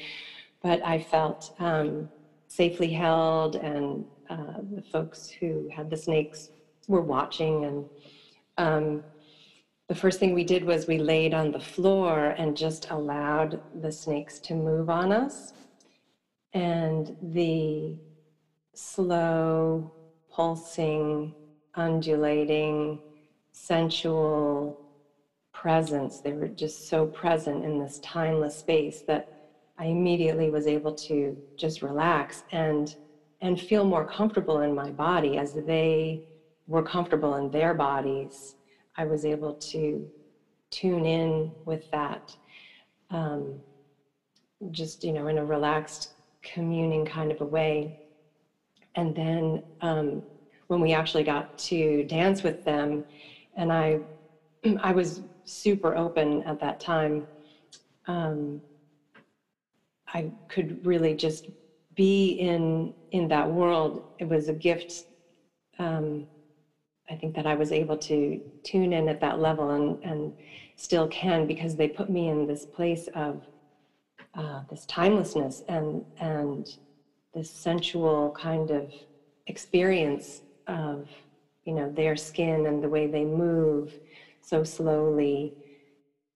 [0.62, 1.50] but I felt.
[1.58, 2.10] Um,
[2.56, 6.50] safely held, and uh, the folks who had the snakes
[6.88, 7.66] were watching.
[7.66, 7.86] And
[8.58, 9.04] um,
[9.90, 13.92] the first thing we did was we laid on the floor and just allowed the
[13.92, 15.54] snakes to move on us.
[16.54, 17.98] And the
[18.74, 19.92] slow,
[20.32, 21.34] pulsing,
[21.76, 23.00] undulating,
[23.52, 24.80] sensual
[25.54, 29.35] presence, they were just so present in this timeless space that
[29.78, 32.96] I immediately was able to just relax and
[33.42, 36.22] and feel more comfortable in my body as they
[36.68, 38.56] were comfortable in their bodies.
[38.98, 40.10] I was able to
[40.72, 42.36] tune in with that,
[43.10, 43.60] um,
[44.72, 48.00] just you know, in a relaxed, communing kind of a way.
[48.96, 50.24] And then um,
[50.68, 53.04] when we actually got to dance with them,
[53.56, 54.00] and I,
[54.82, 57.28] I was super open at that time.
[58.08, 58.62] Um,
[60.08, 61.48] I could really just
[61.96, 64.04] be in in that world.
[64.20, 65.06] It was a gift
[65.80, 66.28] um,
[67.10, 70.34] I think that I was able to tune in at that level and, and
[70.76, 73.44] still can because they put me in this place of
[74.34, 76.68] uh, this timelessness and and
[77.34, 78.92] this sensual kind of
[79.48, 81.08] experience of
[81.64, 83.94] you know their skin and the way they move
[84.42, 85.54] so slowly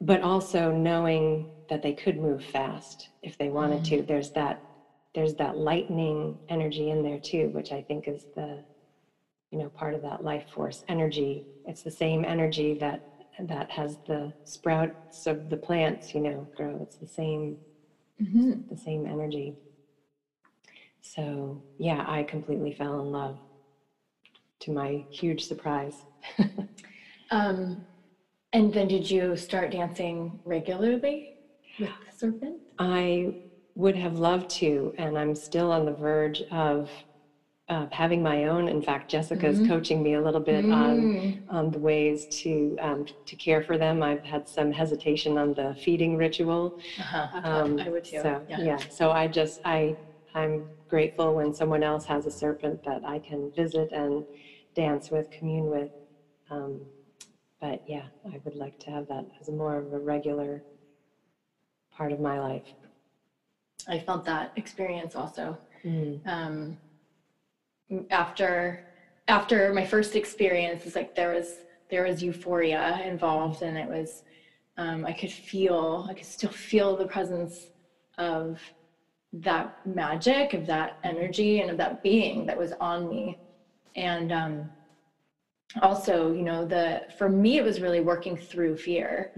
[0.02, 4.02] but also knowing that they could move fast if they wanted to.
[4.04, 4.64] There's that
[5.16, 8.64] there's that lightning energy in there too which i think is the
[9.52, 11.46] you know part of that life force energy.
[11.66, 13.06] It's the same energy that
[13.40, 16.80] that has the sprouts of the plants you know grow.
[16.82, 17.58] It's the same
[18.70, 19.56] the same energy.
[21.02, 23.40] So yeah i completely fell in love
[24.62, 26.06] to my huge surprise.
[27.32, 27.86] Um,
[28.54, 31.29] and then did you start dancing regularly
[31.80, 32.58] with the serpent?
[32.78, 33.34] I
[33.76, 36.90] would have loved to, and I'm still on the verge of
[37.70, 38.68] uh, having my own.
[38.68, 43.36] In fact, Jessica's coaching me a little bit on on the ways to um, to
[43.36, 44.02] care for them.
[44.02, 46.80] I've had some hesitation on the feeding ritual.
[47.00, 47.28] Uh-huh.
[47.44, 48.22] Um, I would too.
[48.22, 48.62] So yeah.
[48.62, 49.96] yeah, so I just I
[50.34, 54.24] I'm grateful when someone else has a serpent that I can visit and
[54.74, 55.92] dance with, commune with.
[56.50, 56.82] Um,
[57.62, 60.64] but yeah, I would like to have that as a more of a regular
[62.00, 62.70] part of my life.
[63.88, 65.58] I felt that experience also.
[65.84, 66.26] Mm.
[66.26, 66.78] Um,
[68.10, 68.86] after
[69.28, 71.50] after my first experience, it's like there was
[71.92, 74.24] there was euphoria involved, and it was
[74.78, 77.68] um, I could feel I could still feel the presence
[78.18, 78.60] of
[79.34, 83.38] that magic, of that energy, and of that being that was on me,
[83.96, 84.70] and um,
[85.82, 89.32] also you know the for me it was really working through fear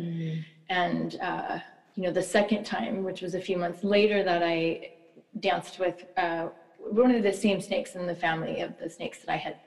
[0.72, 1.60] and uh,
[1.96, 4.92] you know the second time which was a few months later that i
[5.40, 6.48] danced with uh,
[6.90, 9.58] one of the same snakes in the family of the snakes that i had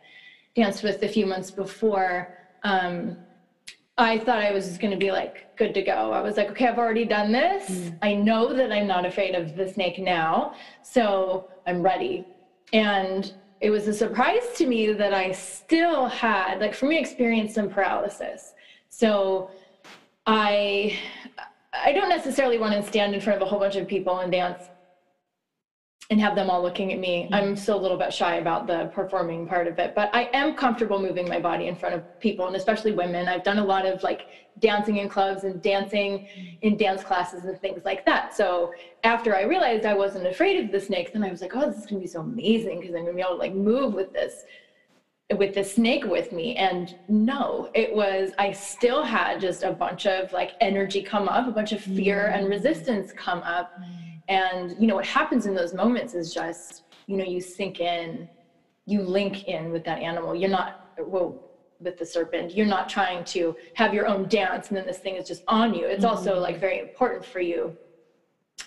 [0.54, 3.16] danced with a few months before um,
[3.98, 6.12] i thought i was going to be like good to go.
[6.12, 7.92] I was like okay i've already done this.
[8.02, 12.26] I know that i'm not afraid of the snake now so i'm ready.
[12.72, 17.54] And it was a surprise to me that i still had like for me experienced
[17.54, 18.54] some paralysis.
[18.88, 19.50] So
[20.26, 20.98] I
[21.82, 24.30] I don't necessarily want to stand in front of a whole bunch of people and
[24.30, 24.62] dance
[26.10, 27.24] and have them all looking at me.
[27.24, 27.34] Mm-hmm.
[27.34, 30.54] I'm still a little bit shy about the performing part of it, but I am
[30.54, 33.26] comfortable moving my body in front of people and especially women.
[33.26, 34.26] I've done a lot of like
[34.58, 36.28] dancing in clubs and dancing
[36.60, 38.36] in dance classes and things like that.
[38.36, 41.70] So after I realized I wasn't afraid of the snakes, then I was like, oh,
[41.70, 44.12] this is gonna be so amazing because I'm gonna be able to like move with
[44.12, 44.44] this
[45.38, 50.06] with the snake with me and no it was i still had just a bunch
[50.06, 52.50] of like energy come up a bunch of fear and mm.
[52.50, 53.72] resistance come up.
[53.80, 54.22] Mm.
[54.28, 58.28] And you know what happens in those moments is just you know you sink in
[58.86, 60.34] you link in with that animal.
[60.34, 61.40] You're not well
[61.80, 65.16] with the serpent you're not trying to have your own dance and then this thing
[65.16, 65.86] is just on you.
[65.86, 66.42] It's also mm-hmm.
[66.42, 67.76] like very important for you.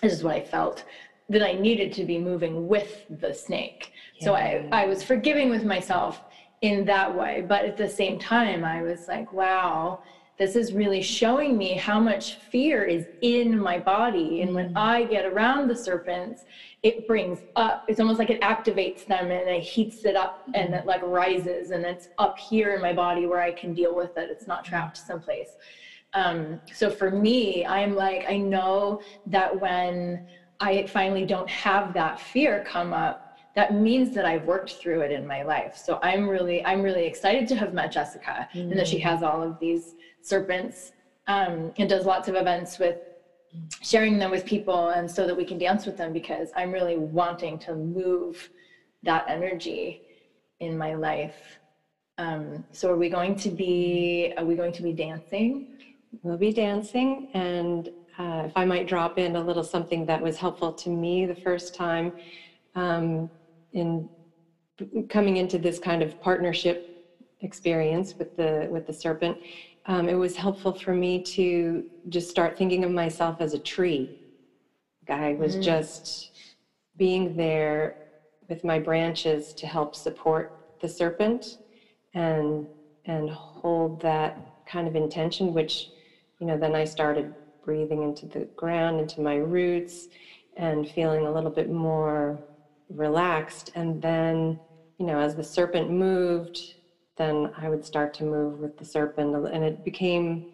[0.02, 0.84] This is what i felt
[1.30, 3.92] that i needed to be moving with the snake.
[4.20, 6.24] So i i was forgiving with myself
[6.62, 7.44] in that way.
[7.46, 10.02] But at the same time, I was like, wow,
[10.38, 14.42] this is really showing me how much fear is in my body.
[14.42, 14.78] And when mm.
[14.78, 16.44] I get around the serpents,
[16.84, 20.70] it brings up, it's almost like it activates them and it heats it up and
[20.70, 20.78] mm.
[20.78, 24.16] it like rises and it's up here in my body where I can deal with
[24.16, 24.30] it.
[24.30, 24.68] It's not mm.
[24.68, 25.50] trapped someplace.
[26.14, 30.26] Um, so for me, I'm like, I know that when
[30.60, 33.27] I finally don't have that fear come up,
[33.58, 35.76] that means that I've worked through it in my life.
[35.76, 39.42] So I'm really, I'm really excited to have met Jessica and that she has all
[39.42, 40.92] of these serpents
[41.26, 42.98] um, and does lots of events with
[43.82, 46.98] sharing them with people and so that we can dance with them because I'm really
[46.98, 48.48] wanting to move
[49.02, 50.02] that energy
[50.60, 51.58] in my life.
[52.16, 55.66] Um, so are we going to be, are we going to be dancing?
[56.22, 60.36] We'll be dancing, and uh, if I might drop in a little something that was
[60.36, 62.12] helpful to me the first time
[62.74, 63.28] um,
[63.72, 64.08] in
[65.08, 66.88] coming into this kind of partnership
[67.40, 69.38] experience with the with the serpent,
[69.86, 74.10] um, it was helpful for me to just start thinking of myself as a tree.
[75.08, 76.30] I was just
[76.96, 77.96] being there
[78.48, 80.50] with my branches to help support
[80.80, 81.58] the serpent
[82.14, 82.66] and
[83.04, 85.88] and hold that kind of intention which
[86.40, 87.32] you know then i started
[87.64, 90.08] breathing into the ground into my roots
[90.56, 92.38] and feeling a little bit more
[92.88, 94.58] relaxed and then
[94.98, 96.60] you know as the serpent moved
[97.16, 100.46] then i would start to move with the serpent and it became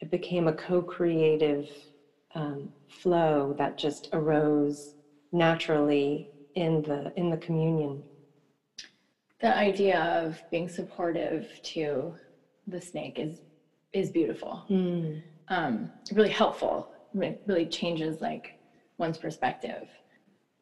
[0.00, 1.68] it became a co-creative
[2.34, 4.94] um, flow that just arose
[5.32, 8.02] naturally in the in the communion
[9.40, 12.14] the idea of being supportive to
[12.66, 13.40] the snake is
[13.92, 14.64] is beautiful.
[14.70, 15.22] Mm.
[15.48, 16.90] Um, really helpful.
[17.14, 18.50] It really changes like
[18.98, 19.88] one's perspective.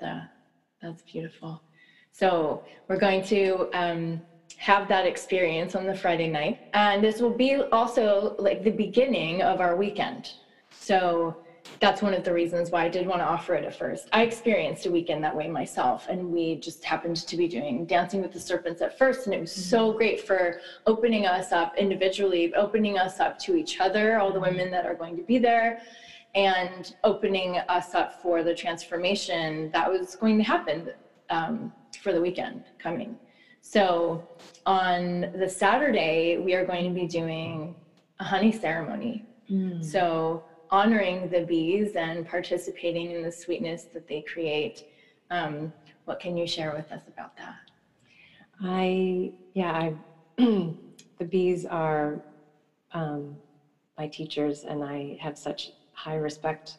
[0.01, 0.23] The,
[0.81, 1.62] that's beautiful.
[2.12, 4.20] So we're going to um,
[4.57, 9.43] have that experience on the Friday night, and this will be also like the beginning
[9.43, 10.33] of our weekend.
[10.70, 11.37] So
[11.81, 14.09] that's one of the reasons why I did want to offer it at first.
[14.12, 18.22] I experienced a weekend that way myself, and we just happened to be doing Dancing
[18.22, 19.62] with the Serpents at first, and it was mm-hmm.
[19.62, 24.41] so great for opening us up individually, opening us up to each other, all the
[24.41, 25.83] women that are going to be there,
[26.39, 30.93] and opening us up for the transformation that was going to happen
[31.30, 33.18] um, for the weekend coming.
[33.61, 34.28] So
[34.64, 37.74] on the Saturday, we are going to be doing
[38.20, 39.26] a honey ceremony.
[39.51, 39.84] Mm.
[39.84, 44.84] So honoring the bees and participating in the sweetness that they create.
[45.32, 45.72] Um,
[46.05, 47.57] what can you share with us about that?
[48.62, 49.95] I, yeah, I,
[50.39, 52.20] the bees are
[52.93, 53.36] um,
[53.99, 56.78] my teachers, and I have such high respect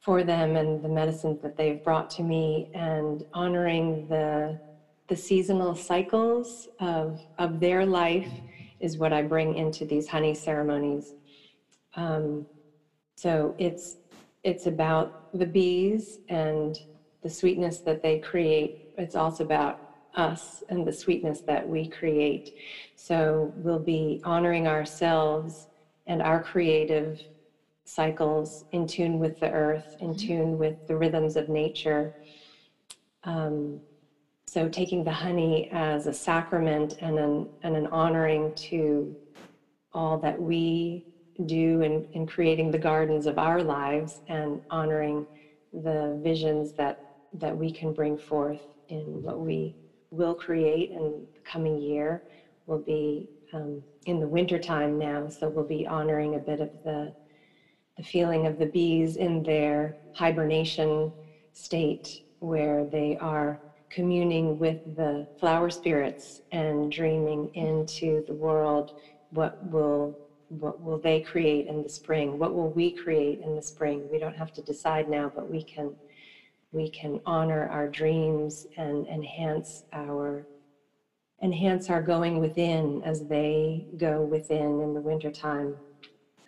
[0.00, 4.58] for them and the medicines that they've brought to me, and honoring the
[5.08, 8.30] the seasonal cycles of of their life
[8.80, 11.14] is what I bring into these honey ceremonies.
[11.96, 12.46] Um,
[13.16, 13.96] so it's
[14.42, 16.78] it's about the bees and
[17.22, 18.74] the sweetness that they create.
[18.96, 19.78] It's also about
[20.14, 22.54] us and the sweetness that we create.
[22.96, 25.66] So we'll be honoring ourselves
[26.06, 27.20] and our creative
[27.90, 30.26] cycles in tune with the earth, in mm-hmm.
[30.26, 32.14] tune with the rhythms of nature.
[33.24, 33.80] Um,
[34.46, 39.14] so taking the honey as a sacrament and an, and an honoring to
[39.92, 41.04] all that we
[41.46, 45.26] do in, in creating the gardens of our lives and honoring
[45.72, 49.76] the visions that that we can bring forth in what we
[50.10, 52.24] will create in the coming year
[52.66, 57.14] will be um, in the wintertime now so we'll be honoring a bit of the
[58.00, 61.12] the feeling of the bees in their hibernation
[61.52, 68.92] state where they are communing with the flower spirits and dreaming into the world
[69.30, 70.16] what will
[70.48, 72.36] what will they create in the spring?
[72.36, 74.08] What will we create in the spring?
[74.10, 75.94] We don't have to decide now but we can
[76.72, 80.46] we can honor our dreams and enhance our
[81.42, 85.76] enhance our going within as they go within in the wintertime.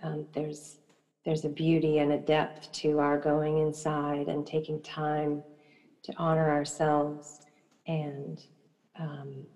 [0.02, 0.78] Um, there's
[1.24, 5.42] there's a beauty and a depth to our going inside and taking time
[6.02, 7.40] to honor ourselves
[7.86, 8.42] and
[8.98, 9.46] um,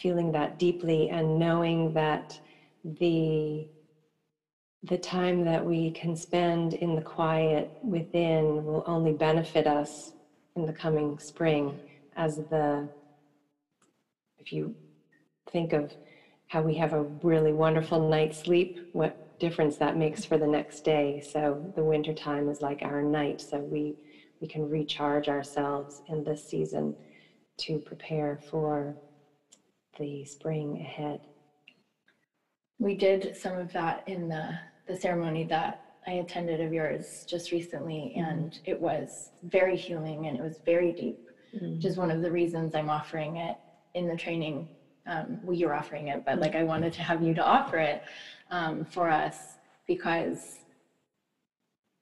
[0.00, 2.38] feeling that deeply and knowing that
[2.84, 3.66] the
[4.82, 10.12] the time that we can spend in the quiet within will only benefit us
[10.56, 11.80] in the coming spring
[12.16, 12.86] as the
[14.38, 14.74] if you
[15.50, 15.90] think of
[16.48, 20.84] how we have a really wonderful night's sleep what difference that makes for the next
[20.84, 23.94] day so the winter time is like our night so we
[24.40, 26.94] we can recharge ourselves in this season
[27.56, 28.96] to prepare for
[29.98, 31.20] the spring ahead
[32.78, 37.50] we did some of that in the, the ceremony that I attended of yours just
[37.50, 38.28] recently, mm-hmm.
[38.28, 41.76] and it was very healing and it was very deep, mm-hmm.
[41.76, 43.56] which is one of the reasons I'm offering it
[43.94, 44.68] in the training.
[45.06, 48.02] Um, well, you're offering it, but like I wanted to have you to offer it
[48.50, 50.58] um, for us because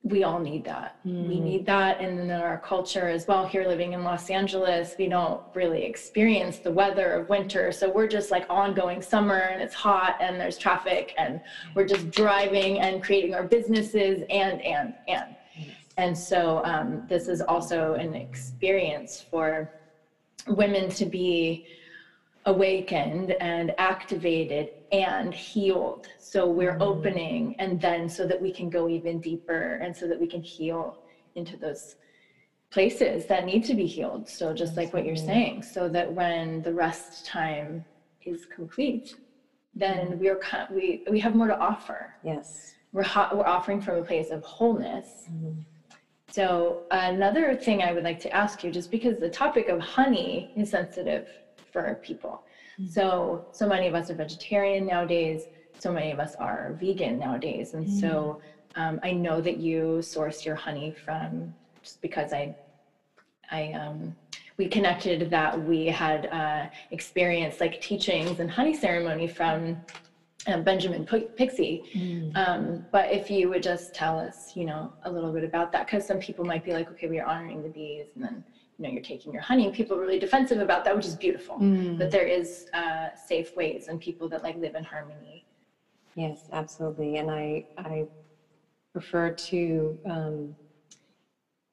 [0.04, 0.96] we all need that.
[1.06, 1.28] Mm.
[1.28, 3.46] We need that in our culture as well.
[3.46, 7.70] Here living in Los Angeles, we don't really experience the weather of winter.
[7.70, 11.40] So we're just like ongoing summer and it's hot and there's traffic and
[11.74, 15.36] we're just driving and creating our businesses and, and, and.
[15.98, 19.70] And so um, this is also an experience for
[20.48, 21.66] women to be
[22.46, 26.08] awakened and activated and healed.
[26.18, 26.82] So we're mm-hmm.
[26.82, 30.42] opening, and then so that we can go even deeper and so that we can
[30.42, 30.98] heal
[31.34, 31.96] into those
[32.70, 34.28] places that need to be healed.
[34.28, 37.84] So, just like what you're saying, so that when the rest time
[38.24, 39.16] is complete,
[39.74, 40.18] then mm-hmm.
[40.18, 40.40] we're
[40.70, 42.14] we we have more to offer.
[42.24, 45.24] Yes, we're ho- we're offering from a place of wholeness.
[45.30, 45.60] Mm-hmm.
[46.28, 50.50] So, another thing I would like to ask you, just because the topic of honey
[50.56, 51.28] is sensitive
[51.72, 52.44] for people,
[52.80, 52.90] Mm-hmm.
[52.90, 55.44] So, so many of us are vegetarian nowadays.
[55.78, 57.74] So many of us are vegan nowadays.
[57.74, 57.98] And mm-hmm.
[57.98, 58.40] so
[58.76, 62.54] um, I know that you source your honey from just because I,
[63.50, 64.16] I, um,
[64.56, 69.76] we connected that we had uh, experienced like teachings and honey ceremony from
[70.46, 71.82] um, Benjamin Pixie.
[71.94, 72.36] Mm.
[72.36, 75.86] Um, but if you would just tell us, you know, a little bit about that,
[75.86, 78.44] because some people might be like, okay, we are honoring the bees, and then
[78.82, 79.70] you know you're taking your honey.
[79.70, 81.56] People are really defensive about that, which is beautiful.
[81.58, 81.98] Mm.
[81.98, 85.44] But there is uh, safe ways and people that like live in harmony.
[86.16, 87.16] Yes, absolutely.
[87.16, 88.06] And I, I
[88.92, 90.56] prefer to um,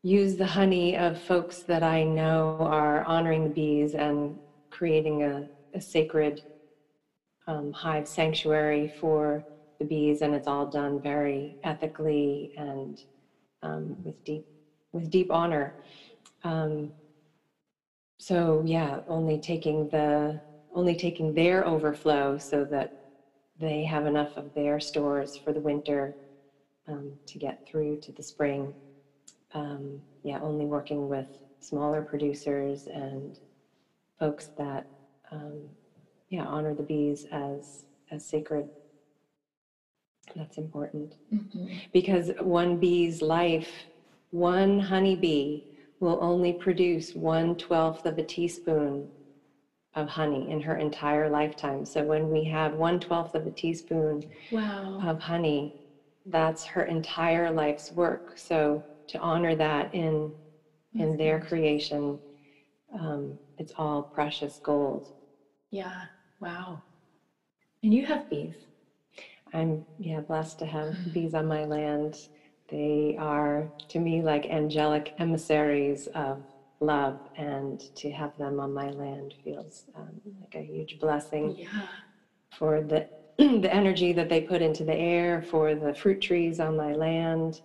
[0.03, 4.39] use the honey of folks that I know are honoring the bees and
[4.70, 6.41] creating a, a sacred
[7.47, 9.43] um, hive sanctuary for
[9.80, 10.22] the bees.
[10.22, 13.01] And it's all done very ethically and
[13.64, 14.45] um, with deep
[14.91, 15.76] with deep honor.
[16.43, 16.91] Um,
[18.20, 20.39] so yeah, only taking the
[20.76, 22.93] only taking their overflow so that
[23.59, 26.15] they have enough of their stores for the winter
[26.88, 28.76] um, to get through to the spring.
[29.53, 31.28] Um, yeah, only working with
[31.61, 33.39] smaller producers and
[34.20, 34.86] folks that
[35.32, 35.61] um,
[36.30, 38.70] yeah honor the bees as as sacred.
[40.36, 41.15] That's important
[41.93, 43.88] because one bee's life,
[44.30, 45.61] one honeybee
[46.00, 49.10] will only produce one twelfth of a teaspoon
[49.95, 51.86] of honey in her entire lifetime.
[51.86, 55.00] So when we have one twelfth of a teaspoon Wow.
[55.02, 55.76] of honey,
[56.26, 58.34] that's her entire life's work.
[58.38, 60.34] So to honor that in
[60.95, 62.20] in their creation,
[62.93, 65.08] um, it's all precious gold.
[65.72, 66.06] Yeah.
[66.39, 66.84] Wow.
[67.84, 68.56] And you have bees.
[69.54, 72.18] I'm yeah blessed to have bees on my land.
[72.72, 76.43] They are to me like angelic emissaries of
[76.80, 81.55] love, and to have them on my land feels um, like a huge blessing.
[81.57, 81.88] Yeah.
[82.51, 83.07] for the
[83.38, 87.61] the energy that they put into the air, for the fruit trees on my land,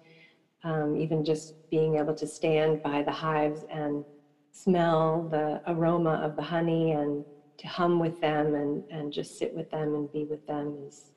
[0.62, 4.04] um, even just being able to stand by the hives and
[4.52, 7.24] smell the aroma of the honey and
[7.58, 11.10] to hum with them and, and just sit with them and be with them is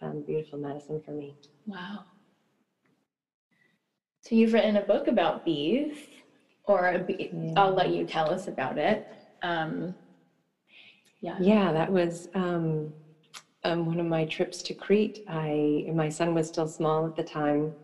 [0.00, 1.36] um, beautiful medicine for me.
[1.66, 2.04] Wow.
[4.32, 5.94] So you've written a book about bees,
[6.64, 7.52] or bee, Yeah.
[7.54, 9.06] I'll let you tell us about it.
[9.42, 9.94] Um,
[11.20, 11.36] yeah.
[11.38, 12.94] Yeah, that was um,
[13.62, 15.22] um, one of my trips to Crete.
[15.28, 17.74] I my son was still small at the time.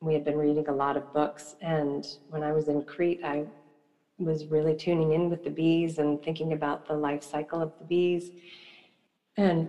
[0.00, 3.44] We had been reading a lot of books, and when I was in Crete, I
[4.18, 7.84] was really tuning in with the bees and thinking about the life cycle of the
[7.86, 8.30] bees,
[9.36, 9.68] and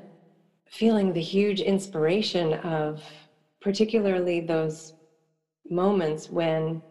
[0.70, 3.02] feeling the huge inspiration of
[3.60, 4.94] particularly those
[5.70, 6.82] moments when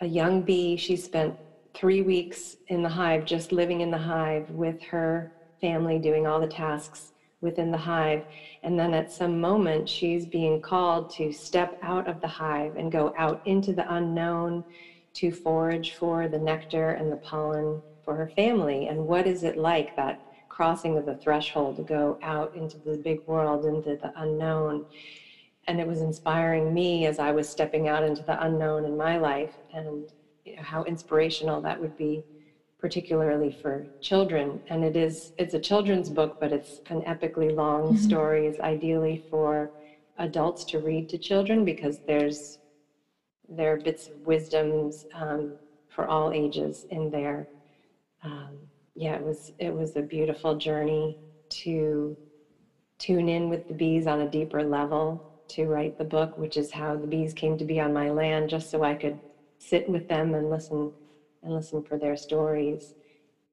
[0.00, 1.34] a young bee, she spent
[1.74, 6.40] three weeks in the hive, just living in the hive with her family, doing all
[6.40, 8.24] the tasks within the hive.
[8.62, 12.90] And then at some moment, she's being called to step out of the hive and
[12.90, 14.64] go out into the unknown
[15.14, 18.86] to forage for the nectar and the pollen for her family.
[18.86, 22.96] And what is it like that crossing of the threshold to go out into the
[22.96, 24.84] big world, into the unknown?
[25.66, 29.18] And it was inspiring me as I was stepping out into the unknown in my
[29.18, 30.04] life, and
[30.44, 32.22] you know, how inspirational that would be,
[32.78, 34.60] particularly for children.
[34.68, 38.46] And it is it's a children's book, but it's an epically long story.
[38.46, 39.70] It's ideally for
[40.18, 42.58] adults to read to children because there's
[43.48, 45.52] there are bits of wisdoms um,
[45.88, 47.48] for all ages in there.
[48.22, 48.58] Um,
[48.94, 52.16] yeah, it was it was a beautiful journey to
[52.98, 56.70] tune in with the bees on a deeper level to write the book, which is
[56.70, 59.18] how the bees came to be on my land, just so I could
[59.58, 60.92] sit with them and listen
[61.42, 62.94] and listen for their stories.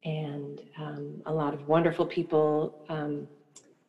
[0.03, 3.27] And um, a lot of wonderful people um,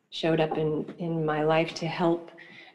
[0.09, 2.31] showed up in, in my life to help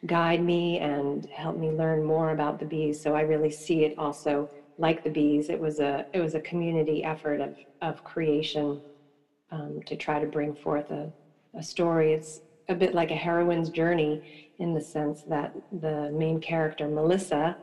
[0.07, 3.01] guide me and help me learn more about the bees.
[3.01, 5.51] So I really see it also like the bees.
[5.51, 8.81] It was a it was a community effort of of creation
[9.51, 11.13] um, to try to bring forth a,
[11.55, 12.13] a story.
[12.13, 12.41] It's
[12.71, 14.23] a bit like a heroine's journey
[14.59, 17.57] in the sense that the main character, Melissa,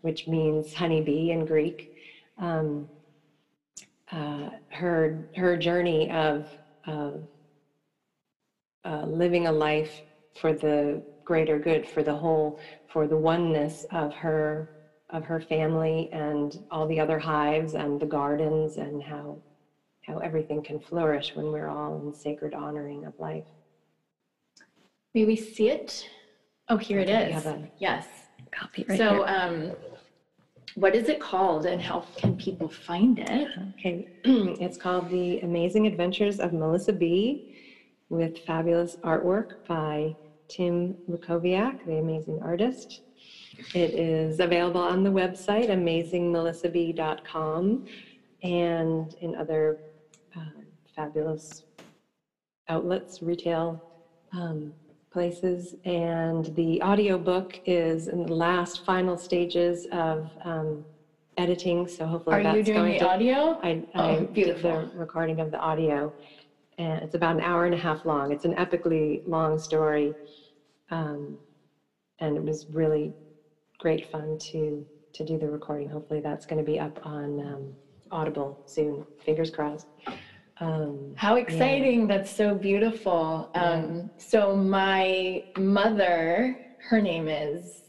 [0.00, 1.94] which means honeybee in Greek,
[2.38, 2.88] um,
[4.10, 6.48] uh, her, her journey of,
[6.86, 7.20] of
[8.84, 10.02] uh, living a life
[10.40, 12.58] for the greater good, for the whole,
[12.88, 14.68] for the oneness of her
[15.10, 19.36] of her family and all the other hives and the gardens and how
[20.02, 23.44] how everything can flourish when we're all in sacred honoring of life.
[25.14, 26.08] May we see it?
[26.68, 28.06] Oh, here it Okay, we have a- Yes.
[28.50, 29.70] Copy right So, um,
[30.74, 33.48] what is it called and how can people find it?
[33.78, 37.52] Okay, it's called The Amazing Adventures of Melissa B.
[38.10, 40.14] with fabulous artwork by
[40.48, 43.00] Tim Lukoviak, the amazing artist.
[43.72, 47.86] It is available on the website amazingmelissab.com
[48.42, 49.78] and in other
[50.36, 51.62] um, fabulous
[52.68, 53.82] outlets, retail
[54.32, 54.74] um,
[55.14, 55.74] places.
[55.84, 60.84] And the audiobook is in the last final stages of um,
[61.38, 63.08] editing, so hopefully Are that's you doing going the to.
[63.08, 63.58] audio?
[63.62, 66.12] I, Oh, I did the recording of the audio,
[66.76, 68.30] and it's about an hour and a half long.
[68.32, 70.14] It's an epically long story,
[70.90, 71.38] um,
[72.18, 73.14] and it was really
[73.78, 74.84] great fun to
[75.14, 75.88] to do the recording.
[75.88, 77.72] Hopefully, that's going to be up on um,
[78.10, 79.04] Audible soon.
[79.24, 79.86] Fingers crossed.
[80.60, 82.06] Um, How exciting.
[82.06, 83.50] That's so beautiful.
[83.54, 86.56] Um, so my mother,
[86.88, 87.82] her name is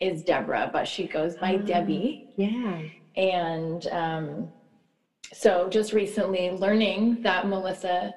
[0.00, 2.26] is Deborah, but she goes by Debbie.
[2.36, 2.82] yeah,
[3.14, 4.48] And um,
[5.32, 8.12] so just recently learning that Melissa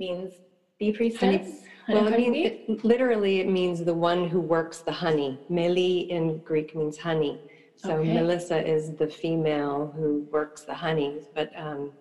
[0.00, 0.32] means
[0.80, 1.62] bee priestess.
[1.88, 2.72] Well, I mean, Honeybee?
[2.72, 5.38] it, literally, it means the one who works the honey.
[5.48, 7.38] Meli in Greek means honey.
[7.76, 8.12] So Okay.
[8.14, 11.92] Melissa is the female who works the honey, but um,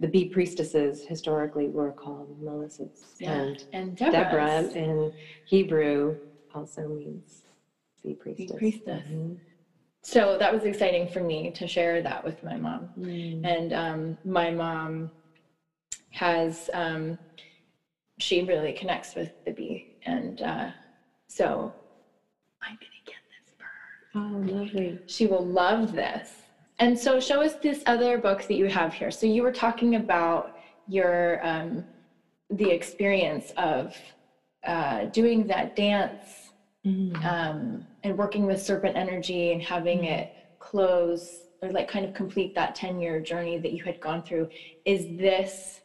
[0.00, 3.14] the bee priestesses historically were called Melissas.
[3.18, 3.32] Yeah.
[3.32, 5.12] And and Deborah in
[5.46, 6.16] Hebrew
[6.54, 7.42] also means
[8.02, 8.50] bee priestess.
[8.50, 9.04] Bee priestess.
[9.08, 9.38] Mhm.
[10.02, 12.88] So that was exciting for me to share that with my mom.
[12.98, 13.44] Mm.
[13.44, 15.10] And um, my mom
[16.12, 17.18] has, um,
[18.18, 19.94] she really connects with the bee.
[20.06, 20.70] And uh,
[21.28, 21.72] so
[22.62, 24.50] I'm going to get this for her.
[24.50, 24.98] Oh, lovely.
[25.06, 26.32] She will love this.
[26.80, 29.10] And so show us this other book that you have here.
[29.10, 30.58] So you were talking about
[30.88, 31.84] your, um,
[32.50, 33.96] the experience of
[34.64, 36.50] uh, doing that dance
[36.86, 37.24] Mm.
[37.26, 42.54] um, and working with serpent energy and having it close or like kind of complete
[42.54, 44.48] that 10 year journey that you had gone through.
[44.86, 45.82] Is this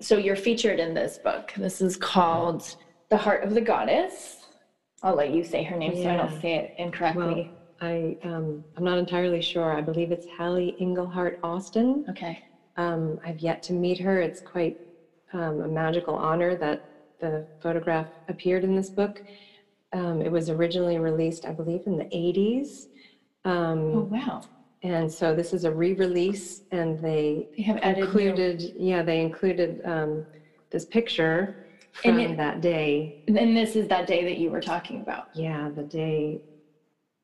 [0.00, 1.52] so you're featured in this book.
[1.56, 2.76] This is called
[3.08, 4.46] the heart of the goddess.
[5.02, 7.50] I'll let you say her name so i don't say it incorrectly
[7.82, 9.72] I, um, I'm not entirely sure.
[9.72, 12.04] I believe it's Hallie Englehart Austen.
[12.08, 12.38] okay
[12.76, 14.20] Um, I've yet to meet her.
[14.20, 14.76] It's quite
[15.32, 16.80] um, a magical honor that
[17.20, 19.20] the photograph appeared in this book.
[19.92, 22.86] Um, it was originally released, I believe, in the 80s.
[23.44, 24.40] oh Um, wow
[24.84, 29.20] and so this is a re-release, and they they have added new- included, yeah, they
[29.20, 30.24] included um,
[30.70, 31.56] this picture
[31.92, 33.16] from it- that day.
[33.28, 36.40] and this is that day that you were talking about Yeah, the day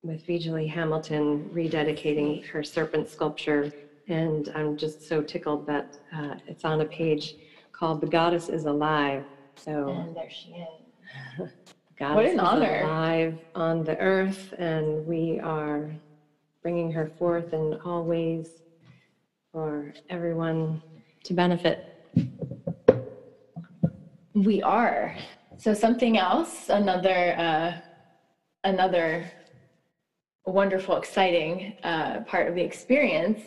[0.03, 3.73] with Vijali Hamilton rededicating her serpent sculpture.
[4.09, 7.35] And I'm just so tickled that uh, it's on a page
[7.73, 9.25] called The Goddess is Alive.
[9.57, 11.49] So, and there she is
[11.99, 12.81] Goddess an is honor.
[12.85, 15.91] alive on the earth, and we are
[16.63, 18.51] bringing her forth in all ways
[19.53, 20.81] for everyone
[21.25, 21.85] to benefit.
[24.35, 25.17] We are.
[25.57, 27.81] So something else, another uh,
[28.63, 29.29] another
[30.49, 33.41] wonderful, exciting uh, part of the experience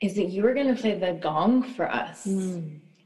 [0.00, 2.26] is that you were going to play the gong for us.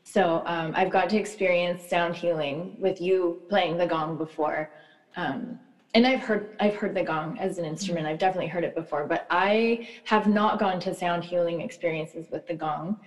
[0.05, 4.71] So um, I've got to experience sound healing with you playing the gong before,
[5.17, 5.59] um,
[5.95, 8.07] and I've heard I've heard the gong as an instrument.
[8.07, 12.47] I've definitely heard it before, but I have not gone to sound healing experiences with
[12.47, 12.99] the gong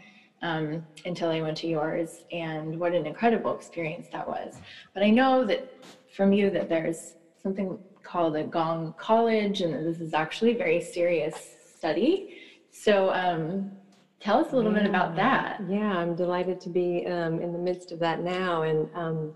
[0.42, 4.56] um, until I went to yours, and what an incredible experience that was.
[4.94, 5.72] But I know that
[6.16, 7.78] from you that there's something
[8.08, 11.36] called a Gong College, and this is actually a very serious
[11.76, 12.38] study.
[12.72, 13.72] So um,
[14.20, 15.62] tell us a little bit about that.
[15.68, 18.64] Yeah, I'm delighted to be um, in the midst of that now.
[18.64, 19.34] And um,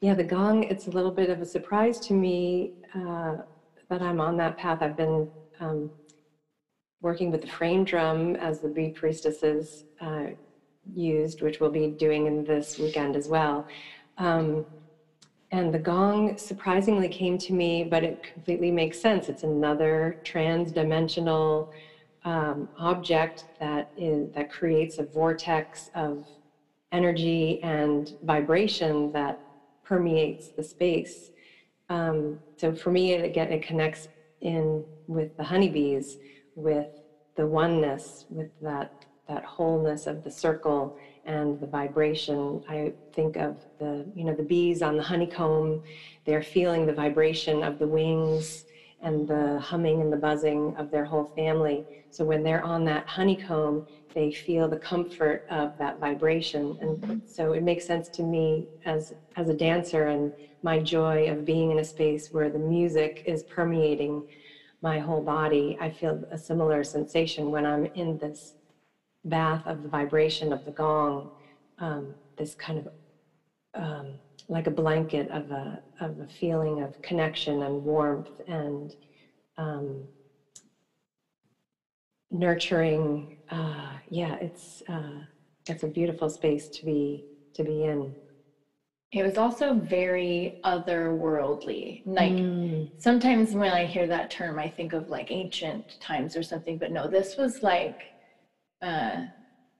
[0.00, 3.36] yeah, the gong, it's a little bit of a surprise to me uh,
[3.90, 4.78] that I'm on that path.
[4.80, 5.28] I've been
[5.60, 5.90] um,
[7.02, 10.26] working with the frame drum as the bee priestesses uh,
[10.94, 13.66] used, which we'll be doing in this weekend as well.
[14.16, 14.64] Um,
[15.50, 19.28] and the gong surprisingly came to me, but it completely makes sense.
[19.28, 21.72] It's another trans-dimensional
[22.24, 26.26] um, object that is that creates a vortex of
[26.92, 29.40] energy and vibration that
[29.84, 31.30] permeates the space.
[31.88, 34.08] Um, so for me, it, again, it connects
[34.42, 36.18] in with the honeybees,
[36.54, 36.88] with
[37.36, 40.96] the oneness, with that that wholeness of the circle
[41.28, 42.64] and the vibration.
[42.68, 45.82] I think of the you know the bees on the honeycomb.
[46.24, 48.64] They're feeling the vibration of the wings
[49.02, 51.84] and the humming and the buzzing of their whole family.
[52.10, 56.76] So when they're on that honeycomb, they feel the comfort of that vibration.
[56.80, 61.44] And so it makes sense to me as as a dancer and my joy of
[61.44, 64.24] being in a space where the music is permeating
[64.80, 65.76] my whole body.
[65.80, 68.54] I feel a similar sensation when I'm in this
[69.28, 71.30] bath of the vibration of the gong,
[71.78, 72.88] um, this kind of
[73.74, 74.14] um,
[74.48, 78.94] like a blanket of a of a feeling of connection and warmth and
[79.56, 80.04] um,
[82.30, 83.36] nurturing.
[83.50, 85.20] Uh, yeah, it's uh,
[85.66, 87.24] it's a beautiful space to be
[87.54, 88.14] to be in.
[89.12, 92.02] it was also very otherworldly.
[92.06, 92.90] Like mm.
[92.98, 96.92] sometimes when I hear that term, I think of like ancient times or something, but
[96.92, 98.02] no, this was like
[98.82, 99.26] uh,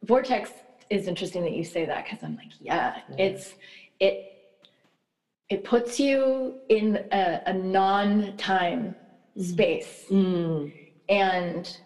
[0.05, 0.51] vortex
[0.91, 3.55] is interesting that you say that because I'm like, yeah, yeah, it's
[4.01, 4.35] it
[5.49, 8.95] it puts you in a, a non-time
[9.37, 9.45] mm.
[9.45, 10.05] space.
[10.11, 10.73] Mm.
[11.09, 11.77] And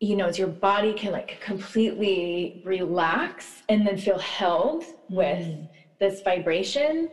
[0.00, 5.68] you know, it's your body can like completely relax and then feel held with mm
[6.02, 7.08] this vibration.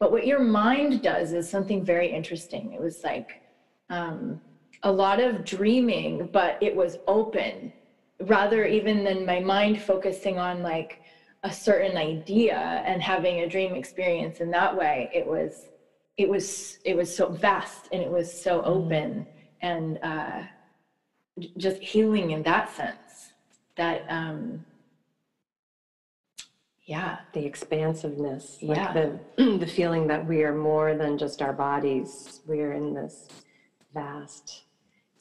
[0.00, 2.72] But what your mind does is something very interesting.
[2.72, 3.42] It was like
[3.90, 4.40] um,
[4.82, 7.72] a lot of dreaming, but it was open
[8.22, 11.00] rather even than my mind focusing on like
[11.42, 15.10] a certain idea and having a dream experience in that way.
[15.14, 15.66] It was
[16.16, 18.68] it was it was so vast and it was so mm-hmm.
[18.68, 19.26] open
[19.62, 20.42] and uh,
[21.56, 23.32] just healing in that sense
[23.76, 24.64] that um,
[26.84, 28.92] yeah the expansiveness like yeah.
[28.92, 33.28] the the feeling that we are more than just our bodies we are in this
[33.94, 34.64] vast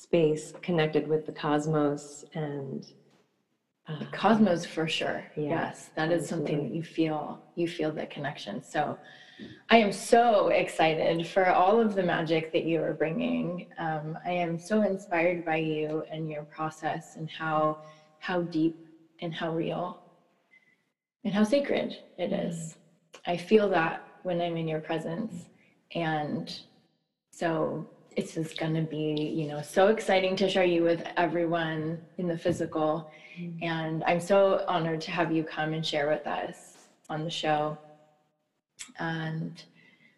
[0.09, 2.87] space connected with the cosmos and
[3.87, 5.23] uh, the cosmos for sure.
[5.35, 8.63] Yeah, yes that is something that you feel you feel the connection.
[8.63, 8.97] So
[9.69, 13.67] i am so excited for all of the magic that you are bringing.
[13.77, 17.77] Um, i am so inspired by you and your process and how
[18.17, 18.77] how deep
[19.21, 20.01] and how real
[21.23, 22.77] and how sacred it is.
[23.27, 25.49] I feel that when I'm in your presence.
[25.93, 26.51] And
[27.31, 27.87] so
[28.19, 32.27] it's just going to be, you know, so exciting to share you with everyone in
[32.27, 33.09] the physical.
[33.39, 33.63] Mm-hmm.
[33.63, 36.57] And I'm so honored to have you come and share with us
[37.09, 37.77] on the show.
[38.99, 39.63] And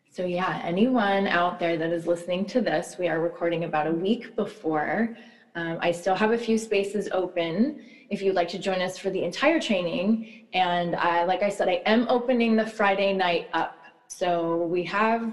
[0.10, 3.92] so, yeah, anyone out there that is listening to this, we are recording about a
[3.92, 5.16] week before.
[5.54, 9.12] Um, I still have a few spaces open if you'd like to join us for
[9.12, 10.48] the entire training.
[10.54, 13.78] And I, like I said, I am opening the Friday night up.
[14.08, 15.32] So we have,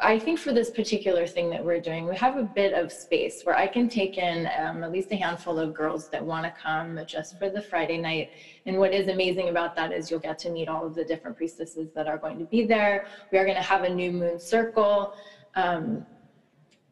[0.00, 3.42] I think for this particular thing that we're doing, we have a bit of space
[3.42, 6.50] where I can take in um, at least a handful of girls that want to
[6.58, 8.30] come just for the Friday night.
[8.64, 11.36] And what is amazing about that is you'll get to meet all of the different
[11.36, 13.06] priestesses that are going to be there.
[13.30, 15.12] We are going to have a new moon circle.
[15.54, 16.06] Um,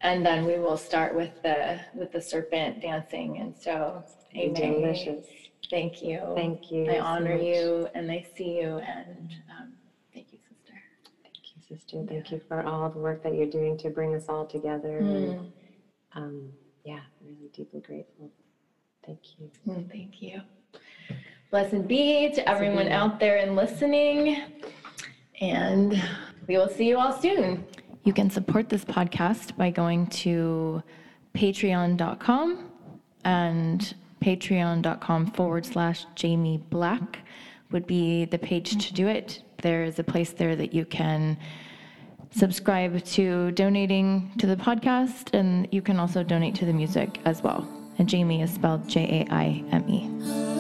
[0.03, 4.05] and then we will start with the with the serpent dancing and so
[4.37, 5.27] amen delicious
[5.71, 9.73] thank you thank you i honor so you and i see you and um,
[10.13, 10.75] thank you sister
[11.23, 14.27] thank you sister thank you for all the work that you're doing to bring us
[14.29, 15.33] all together mm.
[15.33, 15.53] and
[16.15, 16.53] um,
[16.85, 18.31] yeah really deeply grateful.
[19.05, 19.51] Thank you.
[19.67, 20.41] Mm, thank you.
[21.51, 24.43] Blessed be to everyone out there and listening
[25.41, 26.03] and
[26.47, 27.65] we will see you all soon.
[28.05, 30.83] You can support this podcast by going to
[31.35, 32.71] patreon.com
[33.25, 37.19] and patreon.com forward slash Jaime Black
[37.71, 39.43] would be the page to do it.
[39.63, 41.39] There is a place there that you can
[42.33, 47.43] subscribe to donating to the podcast, and you can also donate to the music as
[47.43, 47.67] well.
[47.99, 50.52] And Jaime is spelled J A I M E.